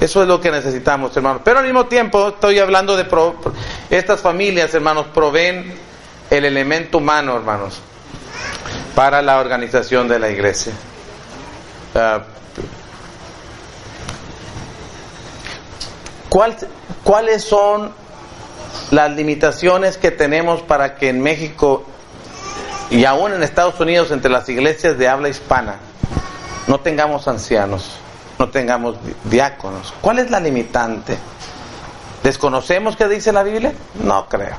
Eso 0.06 0.22
es 0.22 0.28
lo 0.28 0.40
que 0.40 0.52
necesitamos, 0.52 1.16
hermanos. 1.16 1.42
Pero 1.44 1.58
al 1.58 1.64
mismo 1.64 1.86
tiempo 1.86 2.28
estoy 2.28 2.60
hablando 2.60 2.96
de 2.96 3.08
estas 3.90 4.20
familias, 4.20 4.72
hermanos, 4.72 5.06
proveen 5.12 5.74
el 6.30 6.44
elemento 6.44 6.98
humano, 6.98 7.34
hermanos, 7.34 7.80
para 8.94 9.20
la 9.20 9.40
organización 9.40 10.06
de 10.06 10.20
la 10.20 10.30
iglesia. 10.30 10.74
¿cuál, 16.28 16.56
¿Cuáles 17.02 17.42
son 17.42 17.92
las 18.92 19.10
limitaciones 19.10 19.96
que 19.96 20.12
tenemos 20.12 20.62
para 20.62 20.94
que 20.94 21.08
en 21.08 21.20
México 21.20 21.84
y 22.90 23.04
aún 23.06 23.32
en 23.32 23.42
Estados 23.42 23.80
Unidos 23.80 24.12
entre 24.12 24.30
las 24.30 24.48
iglesias 24.48 24.96
de 24.98 25.08
habla 25.08 25.28
hispana 25.30 25.80
no 26.68 26.78
tengamos 26.78 27.26
ancianos, 27.26 27.98
no 28.38 28.48
tengamos 28.48 28.96
diáconos? 29.24 29.94
¿Cuál 30.00 30.18
es 30.18 30.30
la 30.30 30.40
limitante? 30.40 31.16
¿Desconocemos 32.22 32.96
qué 32.96 33.08
dice 33.08 33.32
la 33.32 33.42
Biblia? 33.42 33.72
No 34.02 34.28
creo. 34.28 34.56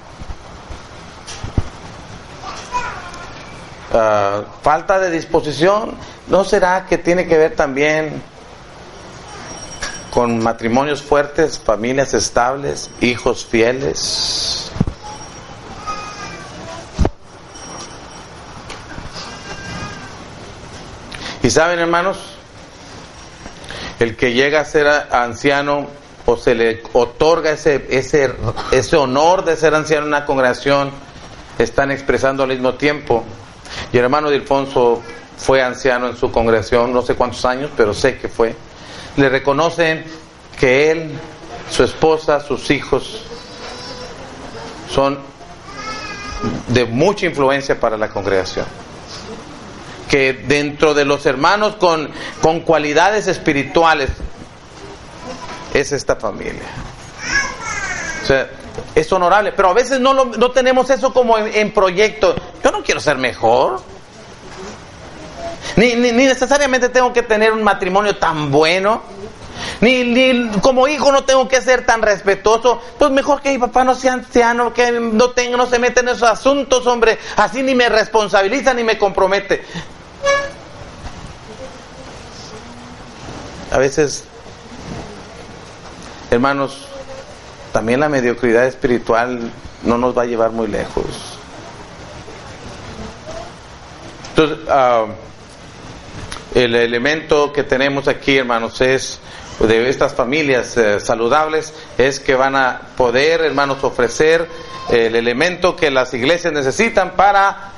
Ah, 3.94 4.44
falta 4.62 5.00
de 5.00 5.10
disposición, 5.10 5.92
¿no 6.28 6.44
será 6.44 6.86
que 6.86 6.98
tiene 6.98 7.26
que 7.28 7.38
ver 7.38 7.56
también 7.56 8.22
con 10.12 10.42
matrimonios 10.44 11.02
fuertes, 11.02 11.60
familias 11.60 12.14
estables, 12.14 12.90
hijos 13.02 13.46
fieles? 13.46 14.72
Y 21.44 21.50
saben, 21.50 21.80
hermanos, 21.80 22.37
el 24.00 24.16
que 24.16 24.34
llega 24.34 24.62
a 24.62 24.66
ser 24.66 24.88
anciano 24.88 25.88
o 26.26 26.38
se 26.38 26.56
le 26.56 26.84
otorga 26.94 27.52
ese, 27.52 27.86
ese, 27.90 28.34
ese 28.72 28.96
honor 28.98 29.46
de 29.46 29.56
ser 29.56 29.74
anciano 29.74 30.04
en 30.04 30.10
una 30.10 30.26
congregación, 30.26 30.92
están 31.58 31.92
expresando 31.92 32.44
al 32.44 32.50
mismo 32.50 32.76
tiempo 32.76 33.24
y 33.92 33.98
el 33.98 34.04
hermano 34.04 34.30
de 34.30 34.36
Alfonso 34.36 35.02
fue 35.38 35.62
anciano 35.62 36.08
en 36.08 36.18
su 36.18 36.32
congregación, 36.32 36.94
no 36.94 37.02
sé 37.02 37.16
cuántos 37.16 37.46
años, 37.46 37.72
pero 37.76 37.94
sé 37.94 38.18
que 38.18 38.28
fue. 38.28 38.56
Le 39.16 39.30
reconocen 39.30 40.04
que 40.60 40.92
él, 40.92 41.12
su 41.70 41.84
esposa, 41.84 42.40
sus 42.40 42.70
hijos 42.72 43.24
son 44.90 45.20
de 46.68 46.86
mucha 46.86 47.26
influencia 47.26 47.80
para 47.80 47.98
la 47.98 48.10
congregación. 48.10 48.66
Que 50.10 50.34
dentro 50.34 50.94
de 50.94 51.06
los 51.06 51.26
hermanos 51.26 51.76
con, 51.76 52.10
con 52.42 52.62
cualidades 52.62 53.28
espirituales 53.28 54.10
es 55.74 55.92
esta 55.92 56.16
familia. 56.16 56.64
O 58.24 58.26
sea, 58.26 58.50
es 58.96 59.12
honorable, 59.12 59.52
pero 59.52 59.70
a 59.70 59.74
veces 59.74 60.00
no, 60.00 60.14
lo, 60.14 60.26
no 60.26 60.52
tenemos 60.52 60.90
eso 60.90 61.14
como 61.14 61.38
en, 61.38 61.72
proyecto. 61.72 62.36
Yo 62.64 62.72
no 62.72 62.84
quiero 62.84 63.00
ser 63.00 63.18
mejor. 63.18 63.82
Ni, 65.76 65.96
ni, 65.96 66.12
ni, 66.12 66.26
necesariamente 66.26 66.90
tengo 66.90 67.14
que 67.14 67.24
tener 67.24 67.52
un 67.52 67.64
matrimonio 67.64 68.16
tan 68.18 68.52
bueno. 68.52 69.02
Ni, 69.82 70.04
ni 70.04 70.50
como 70.60 70.88
hijo 70.88 71.12
no 71.12 71.24
tengo 71.24 71.48
que 71.48 71.62
ser 71.62 71.86
tan 71.86 72.02
respetuoso. 72.02 72.82
Pues 72.98 73.12
mejor 73.12 73.42
que 73.42 73.52
mi 73.52 73.60
papá 73.60 73.84
no 73.84 73.96
sea 73.96 74.14
anciano, 74.14 74.74
que 74.74 74.92
no, 74.92 75.30
tenga, 75.32 75.58
no 75.58 75.68
se 75.68 75.80
meta 75.80 76.02
en 76.02 76.10
esos 76.10 76.24
asuntos, 76.24 76.88
hombre. 76.88 77.20
Así 77.36 77.62
ni 77.62 77.76
me 77.76 77.90
responsabiliza 77.90 78.74
ni 78.74 78.84
me 78.84 78.98
compromete. 78.98 79.64
A 83.72 83.78
veces, 83.78 84.24
hermanos, 86.32 86.88
también 87.74 88.00
la 88.00 88.10
mediocridad 88.10 88.66
espiritual 88.66 89.52
no 89.84 89.98
nos 89.98 90.18
va 90.18 90.24
a 90.24 90.26
llevar 90.26 90.52
muy 90.52 90.68
lejos. 90.68 91.06
Entonces, 94.30 94.58
uh, 94.68 95.08
el 96.58 96.76
elemento 96.76 97.52
que 97.54 97.64
tenemos 97.64 98.08
aquí, 98.08 98.38
hermanos, 98.38 98.82
es 98.82 99.20
de 99.60 99.90
estas 99.90 100.14
familias 100.14 100.78
eh, 100.78 101.00
saludables, 101.00 101.74
es 101.98 102.20
que 102.20 102.36
van 102.36 102.56
a 102.56 102.82
poder, 102.96 103.42
hermanos, 103.42 103.84
ofrecer 103.84 104.48
el 104.90 105.16
elemento 105.16 105.76
que 105.76 105.92
las 105.92 106.14
iglesias 106.14 106.54
necesitan 106.54 107.12
para 107.16 107.74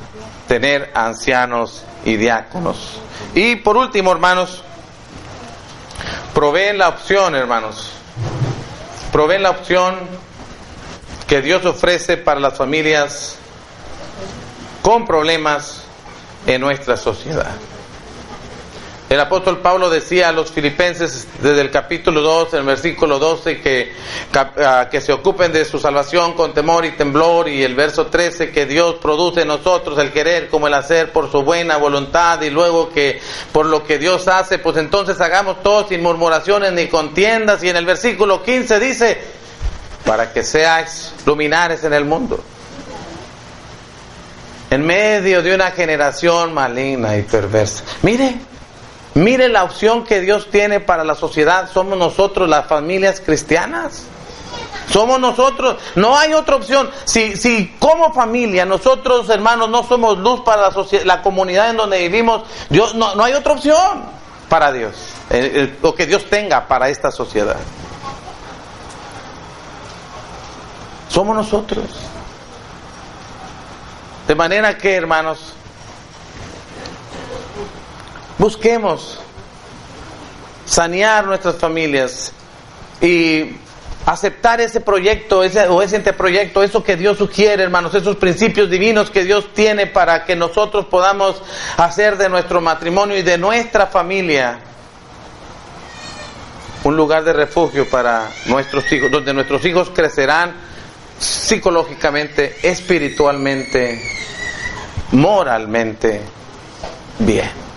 tener 0.50 0.92
ancianos 0.96 1.84
y 2.04 2.18
diáconos. 2.18 3.00
Y 3.36 3.58
por 3.58 3.78
último, 3.78 4.12
hermanos, 4.12 4.64
proveen 6.34 6.80
la 6.80 6.90
opción, 6.90 7.36
hermanos, 7.36 7.92
proveen 9.12 9.44
la 9.44 9.52
opción 9.52 9.96
que 11.28 11.44
Dios 11.44 11.64
ofrece 11.68 12.18
para 12.18 12.40
las 12.40 12.58
familias 12.58 13.38
con 14.82 15.06
problemas 15.06 15.84
en 16.48 16.62
nuestra 16.62 16.98
sociedad. 16.98 17.52
El 19.10 19.20
apóstol 19.20 19.58
Pablo 19.58 19.90
decía 19.90 20.30
a 20.30 20.32
los 20.32 20.52
filipenses 20.52 21.26
desde 21.42 21.62
el 21.62 21.72
capítulo 21.72 22.22
2, 22.22 22.54
en 22.54 22.60
el 22.60 22.66
versículo 22.66 23.18
12, 23.18 23.60
que, 23.60 23.92
ah, 24.36 24.88
que 24.92 25.02
se 25.02 25.12
ocupen 25.12 25.52
de 25.52 25.66
su 25.66 25.80
salvación 25.80 26.34
con 26.34 26.54
temor 26.54 26.86
y 26.86 26.92
temblor, 26.92 27.50
y 27.50 27.64
el 27.64 27.74
verso 27.74 28.06
13, 28.06 28.52
que 28.52 28.68
Dios 28.68 28.98
produce 29.02 29.42
en 29.42 29.48
nosotros 29.48 29.98
el 29.98 30.12
querer 30.12 30.48
como 30.48 30.68
el 30.68 30.76
hacer 30.76 31.12
por 31.12 31.32
su 31.32 31.42
buena 31.42 31.78
voluntad, 31.78 32.40
y 32.44 32.52
luego 32.52 32.90
que 32.90 33.20
por 33.52 33.66
lo 33.66 33.84
que 33.84 33.98
Dios 33.98 34.28
hace, 34.28 34.60
pues 34.60 34.78
entonces 34.78 35.20
hagamos 35.20 35.64
todo 35.64 35.88
sin 35.88 36.04
murmuraciones 36.04 36.72
ni 36.74 36.86
contiendas, 36.86 37.64
y 37.64 37.70
en 37.70 37.78
el 37.78 37.88
versículo 37.88 38.44
15 38.44 38.80
dice, 38.80 39.18
para 40.06 40.32
que 40.32 40.44
seáis 40.44 41.14
luminares 41.26 41.84
en 41.84 41.94
el 41.94 42.06
mundo. 42.06 42.44
En 44.70 44.86
medio 44.86 45.42
de 45.42 45.56
una 45.56 45.72
generación 45.72 46.54
maligna 46.54 47.18
y 47.18 47.24
perversa. 47.24 47.84
Mire, 48.04 48.36
Mire 49.16 49.50
la 49.50 49.64
opción 49.64 50.04
que 50.04 50.22
Dios 50.22 50.50
tiene 50.52 50.80
para 50.80 51.04
la 51.04 51.16
sociedad. 51.16 51.70
Somos 51.72 51.98
nosotros 51.98 52.48
las 52.48 52.68
familias 52.68 53.22
cristianas. 53.22 54.04
Somos 54.92 55.20
nosotros. 55.20 55.78
No 55.96 56.18
hay 56.18 56.34
otra 56.34 56.56
opción. 56.56 56.90
Si, 57.06 57.36
si 57.36 57.76
como 57.80 58.14
familia 58.14 58.66
nosotros 58.66 59.30
hermanos 59.30 59.70
no 59.70 59.84
somos 59.84 60.18
luz 60.18 60.42
para 60.42 60.70
la, 60.70 60.86
la 61.06 61.22
comunidad 61.22 61.70
en 61.70 61.78
donde 61.78 62.00
vivimos, 62.00 62.44
Dios, 62.70 62.96
no, 62.96 63.16
no 63.16 63.24
hay 63.24 63.34
otra 63.34 63.54
opción 63.54 64.20
para 64.50 64.72
Dios. 64.72 64.96
lo 65.82 65.94
que 65.96 66.08
Dios 66.08 66.26
tenga 66.30 66.68
para 66.68 66.90
esta 66.90 67.12
sociedad. 67.12 67.58
Somos 71.08 71.36
nosotros. 71.36 71.86
De 74.28 74.36
manera 74.36 74.78
que, 74.78 74.96
hermanos, 74.96 75.54
busquemos 78.40 79.20
sanear 80.66 81.28
nuestras 81.28 81.58
familias 81.58 82.32
y 83.02 83.52
aceptar 84.06 84.62
ese 84.62 84.82
proyecto 84.82 85.44
ese, 85.44 85.68
o 85.68 85.82
ese 85.82 85.98
anteproyecto, 85.98 86.64
eso 86.64 86.84
que 86.84 86.96
Dios 86.96 87.18
sugiere, 87.18 87.62
hermanos, 87.64 87.94
esos 87.94 88.16
principios 88.16 88.70
divinos 88.70 89.12
que 89.12 89.24
Dios 89.24 89.54
tiene 89.54 89.86
para 89.86 90.26
que 90.26 90.36
nosotros 90.36 90.86
podamos 90.86 91.42
hacer 91.78 92.18
de 92.18 92.30
nuestro 92.30 92.62
matrimonio 92.62 93.18
y 93.18 93.22
de 93.22 93.38
nuestra 93.38 93.88
familia 93.88 94.60
un 96.84 96.96
lugar 96.96 97.24
de 97.24 97.34
refugio 97.34 97.90
para 97.90 98.30
nuestros 98.46 98.90
hijos, 98.92 99.12
donde 99.12 99.34
nuestros 99.34 99.64
hijos 99.66 99.92
crecerán 99.94 100.56
psicológicamente, 101.20 102.56
espiritualmente, 102.64 104.02
moralmente 105.12 106.22
bien. 107.20 107.69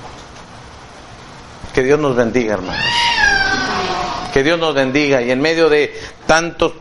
Que 1.74 1.82
Dios 1.82 1.98
nos 1.98 2.14
bendiga, 2.14 2.54
hermanos. 2.54 2.84
Que 4.32 4.42
Dios 4.42 4.58
nos 4.58 4.74
bendiga 4.74 5.22
y 5.22 5.30
en 5.30 5.40
medio 5.40 5.70
de 5.70 5.98
tantos 6.26 6.72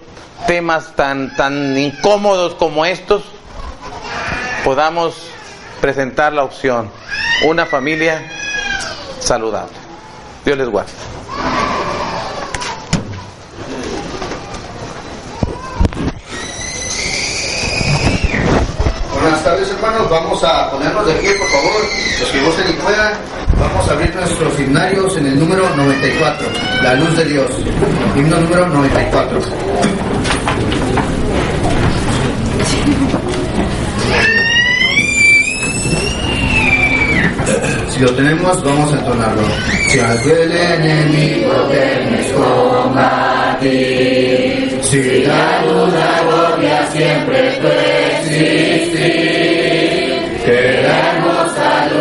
temas 0.47 0.95
tan 0.95 1.35
tan 1.35 1.77
incómodos 1.77 2.55
como 2.55 2.85
estos 2.85 3.23
podamos 4.63 5.15
presentar 5.79 6.33
la 6.33 6.43
opción 6.43 6.89
una 7.45 7.65
familia 7.65 8.21
saludable. 9.19 9.73
Dios 10.43 10.57
les 10.57 10.67
guarde. 10.67 10.91
Buenas 19.21 19.43
tardes 19.43 19.69
hermanos, 19.69 20.09
vamos 20.09 20.43
a 20.43 20.71
ponernos 20.71 21.05
de 21.05 21.13
pie 21.13 21.33
por 21.35 21.49
favor, 21.49 21.81
los 22.19 22.29
que 22.29 22.41
gusten 22.41 22.69
y 22.69 22.73
puedan. 22.73 23.40
Vamos 23.61 23.87
a 23.87 23.91
abrir 23.93 24.13
nuestros 24.15 24.59
himnarios 24.59 25.15
en 25.17 25.27
el 25.27 25.39
número 25.39 25.69
94, 25.75 26.47
La 26.81 26.95
Luz 26.95 27.15
de 27.15 27.25
Dios, 27.25 27.51
himno 28.15 28.41
número 28.41 28.67
94. 28.67 29.39
Si 37.89 37.99
lo 37.99 38.11
tenemos, 38.15 38.63
vamos 38.63 38.93
a 38.93 38.97
entonarlo. 38.97 39.43
Si 39.89 39.99
algo 39.99 40.31
el 40.31 40.51
enemigo 40.51 41.53
temes 41.69 42.31
combatir, 42.31 43.69
si 44.81 45.23
la 45.23 45.61
duda 45.61 46.17
agobia 46.17 46.91
siempre 46.91 47.59
tu 47.61 47.67
existir, 47.67 49.01
que 50.45 50.81
la 50.81 51.11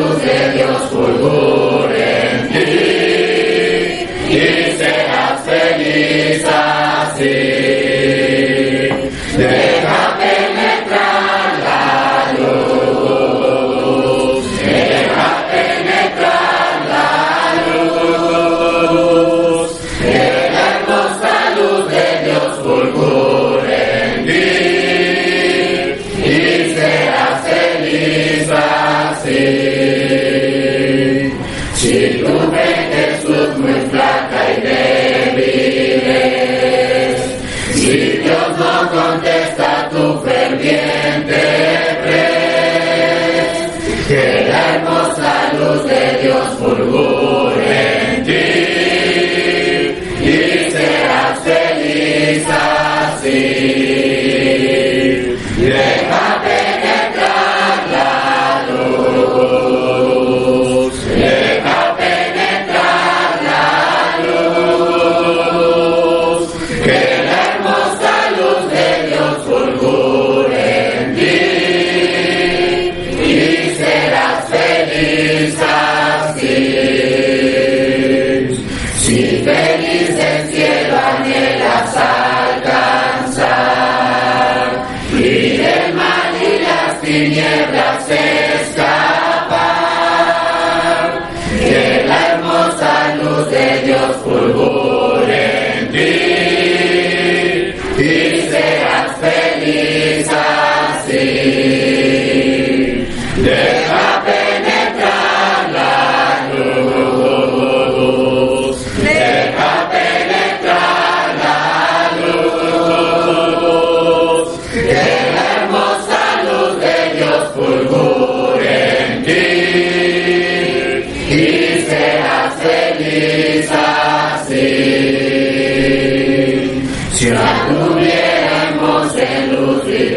luz 0.01 0.23
de 0.23 0.53
Dios 0.53 0.83
fulgure 0.91 2.31
en 2.31 2.49
ti, 2.53 4.07
y 4.31 4.79
feliz 5.45 6.45
así. 6.47 7.70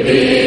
Luz 0.04 0.43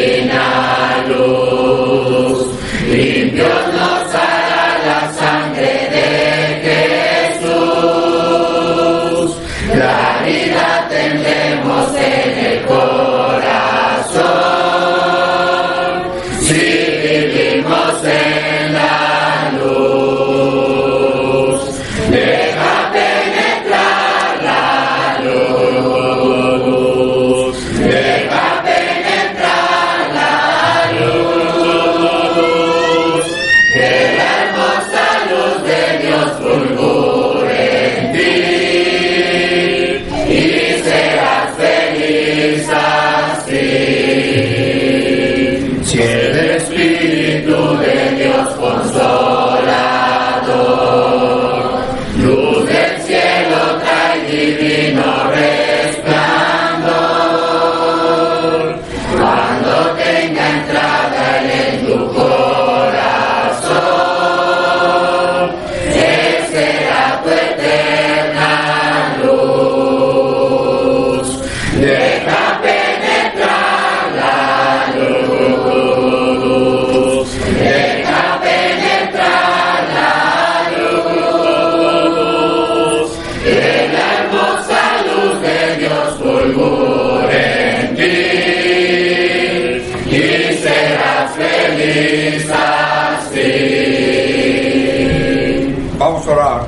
Vamos 95.97 96.27
a 96.27 96.31
orar. 96.31 96.61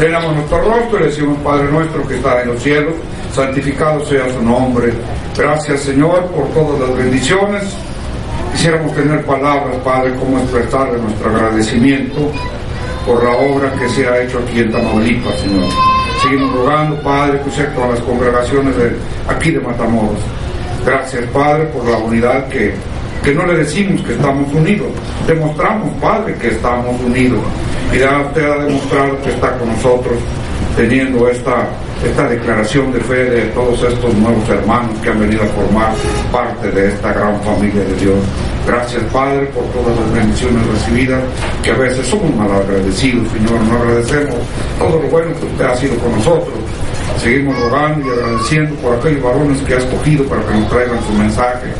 Llenamos 0.00 0.36
nuestro 0.36 0.58
rostro 0.62 0.96
y 0.96 1.00
le 1.00 1.06
decimos, 1.06 1.38
Padre 1.44 1.70
nuestro 1.70 2.06
que 2.06 2.16
está 2.16 2.42
en 2.42 2.48
los 2.48 2.62
cielos, 2.62 2.94
santificado 3.32 4.04
sea 4.06 4.32
su 4.32 4.42
nombre. 4.42 4.92
Gracias, 5.36 5.80
Señor, 5.80 6.26
por 6.26 6.48
todas 6.48 6.80
las 6.80 6.96
bendiciones. 6.96 7.62
Quisiéramos 8.52 8.94
tener 8.94 9.24
palabras, 9.24 9.76
Padre, 9.84 10.14
como 10.14 10.38
expresarle 10.38 10.98
nuestro 10.98 11.30
agradecimiento 11.34 12.30
por 13.04 13.22
la 13.22 13.30
obra 13.30 13.72
que 13.72 13.88
se 13.88 14.06
ha 14.06 14.22
hecho 14.22 14.38
aquí 14.38 14.60
en 14.60 14.72
Tamaulipas, 14.72 15.38
Señor. 15.40 15.68
Seguimos 16.22 16.54
rogando, 16.54 16.96
Padre, 17.02 17.40
que 17.40 17.48
usted 17.48 17.74
todas 17.74 17.90
las 17.90 18.00
congregaciones 18.00 18.76
de 18.76 18.96
aquí 19.28 19.50
de 19.50 19.60
Matamoros. 19.60 20.20
Gracias, 20.84 21.24
Padre, 21.32 21.64
por 21.66 21.88
la 21.88 21.96
unidad 21.98 22.48
que, 22.48 22.74
que 23.22 23.34
no 23.34 23.46
le 23.46 23.58
decimos 23.58 24.02
que 24.02 24.12
estamos 24.12 24.52
unidos. 24.52 24.88
Demostramos, 25.26 25.90
Padre, 26.00 26.34
que 26.34 26.48
estamos 26.48 27.00
unidos. 27.00 27.40
Y 27.92 27.98
ya 27.98 28.20
usted 28.20 28.44
ha 28.44 28.64
demostrado 28.64 29.22
que 29.22 29.30
está 29.30 29.56
con 29.58 29.68
nosotros 29.68 30.18
teniendo 30.76 31.28
esta, 31.28 31.68
esta 32.04 32.28
declaración 32.28 32.92
de 32.92 33.00
fe 33.00 33.24
de 33.24 33.42
todos 33.52 33.82
estos 33.82 34.14
nuevos 34.14 34.48
hermanos 34.48 34.90
que 35.02 35.08
han 35.08 35.20
venido 35.20 35.42
a 35.42 35.46
formar 35.46 35.92
parte 36.32 36.70
de 36.70 36.88
esta 36.88 37.12
gran 37.12 37.40
familia 37.42 37.82
de 37.82 37.94
Dios. 37.96 38.18
Gracias, 38.66 39.02
Padre, 39.12 39.46
por 39.46 39.64
todas 39.66 39.98
las 39.98 40.12
bendiciones 40.12 40.66
recibidas, 40.66 41.22
que 41.62 41.70
a 41.70 41.76
veces 41.76 42.06
somos 42.06 42.34
mal 42.34 42.50
agradecidos, 42.50 43.26
Señor. 43.30 43.60
No 43.68 43.76
agradecemos 43.76 44.36
todo 44.78 45.00
lo 45.00 45.08
bueno 45.08 45.28
que 45.38 45.46
usted 45.46 45.64
ha 45.64 45.76
sido 45.76 45.96
con 45.96 46.12
nosotros. 46.12 46.63
Seguimos 47.24 47.58
rogando 47.58 48.06
y 48.06 48.10
agradeciendo 48.10 48.74
por 48.82 48.98
aquellos 48.98 49.22
varones 49.22 49.58
que 49.62 49.72
ha 49.72 49.78
escogido 49.78 50.26
para 50.26 50.44
que 50.44 50.58
nos 50.58 50.68
traigan 50.68 51.02
su 51.06 51.12
mensaje. 51.14 51.72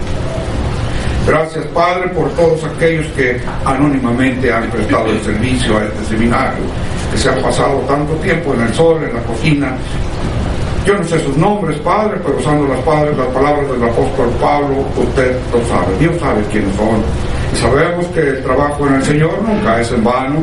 Gracias, 1.27 1.67
Padre, 1.67 2.09
por 2.09 2.31
todos 2.31 2.65
aquellos 2.65 3.07
que 3.09 3.39
anónimamente 3.67 4.51
han 4.51 4.71
prestado 4.71 5.05
el 5.11 5.21
servicio 5.21 5.77
a 5.77 5.85
este 5.85 6.17
seminario, 6.17 6.65
que 7.13 7.19
se 7.19 7.29
han 7.29 7.43
pasado 7.43 7.77
tanto 7.81 8.15
tiempo 8.23 8.55
en 8.55 8.63
el 8.63 8.73
sol, 8.73 9.05
en 9.05 9.15
la 9.15 9.23
cocina. 9.25 9.77
Yo 10.87 10.97
no 10.97 11.05
sé 11.05 11.21
sus 11.21 11.37
nombres, 11.37 11.77
Padre, 11.81 12.19
pero 12.25 12.39
usando 12.39 12.67
las, 12.67 12.81
padres, 12.81 13.15
las 13.15 13.27
palabras 13.27 13.71
del 13.71 13.85
apóstol 13.85 14.31
Pablo, 14.41 14.77
usted 14.97 15.37
lo 15.53 15.63
sabe, 15.69 15.99
Dios 16.01 16.15
sabe 16.21 16.43
quiénes 16.51 16.75
son. 16.75 17.03
Sabemos 17.61 18.07
que 18.09 18.21
el 18.21 18.43
trabajo 18.43 18.87
en 18.87 18.95
el 18.95 19.03
Señor 19.03 19.43
nunca 19.43 19.81
es 19.81 19.91
en 19.93 20.05
vano. 20.05 20.43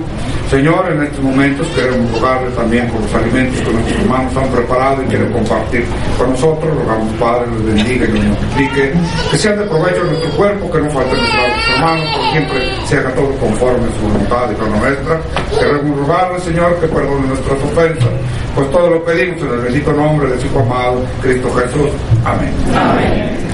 Señor, 0.50 0.92
en 0.92 1.04
estos 1.04 1.22
momentos 1.22 1.68
queremos 1.76 2.12
rogarle 2.12 2.50
también 2.52 2.90
por 2.90 3.02
los 3.02 3.14
alimentos 3.14 3.60
que 3.62 3.72
nuestros 3.74 4.02
hermanos 4.02 4.36
han 4.36 4.50
preparado 4.50 5.04
y 5.04 5.06
quieren 5.06 5.32
compartir 5.32 5.86
con 6.18 6.32
nosotros. 6.32 6.76
Rogamos, 6.76 7.14
Padre, 7.20 7.48
los 7.52 7.66
bendiga 7.66 8.06
y 8.06 8.12
los 8.12 8.24
multiplique. 8.26 8.94
Que 9.32 9.38
sean 9.38 9.60
de 9.60 9.66
provecho 9.66 10.04
nuestro 10.04 10.30
cuerpo, 10.32 10.72
que 10.72 10.80
no 10.80 10.90
falten 10.90 11.18
nuestros 11.18 11.76
hermanos, 11.76 12.06
que 12.16 12.32
siempre 12.32 12.86
se 12.86 12.98
haga 12.98 13.16
todo 13.16 13.32
conforme 13.40 13.88
a 13.88 13.92
su 13.92 14.08
voluntad 14.08 14.52
y 14.52 14.56
con 14.56 14.80
nuestra. 14.80 15.22
Queremos 15.60 15.98
rogarle, 16.00 16.40
Señor, 16.40 16.80
que 16.80 16.88
perdone 16.88 17.28
nuestras 17.28 17.58
ofensas. 17.64 18.10
Pues 18.56 18.72
todo 18.72 18.90
lo 18.90 19.06
pedimos 19.06 19.42
en 19.42 19.52
el 19.52 19.60
bendito 19.60 19.94
nombre 19.94 20.28
de 20.30 20.42
su 20.42 20.60
amado, 20.60 21.02
Cristo 21.22 21.50
Jesús. 21.54 21.92
Amén. 22.26 23.51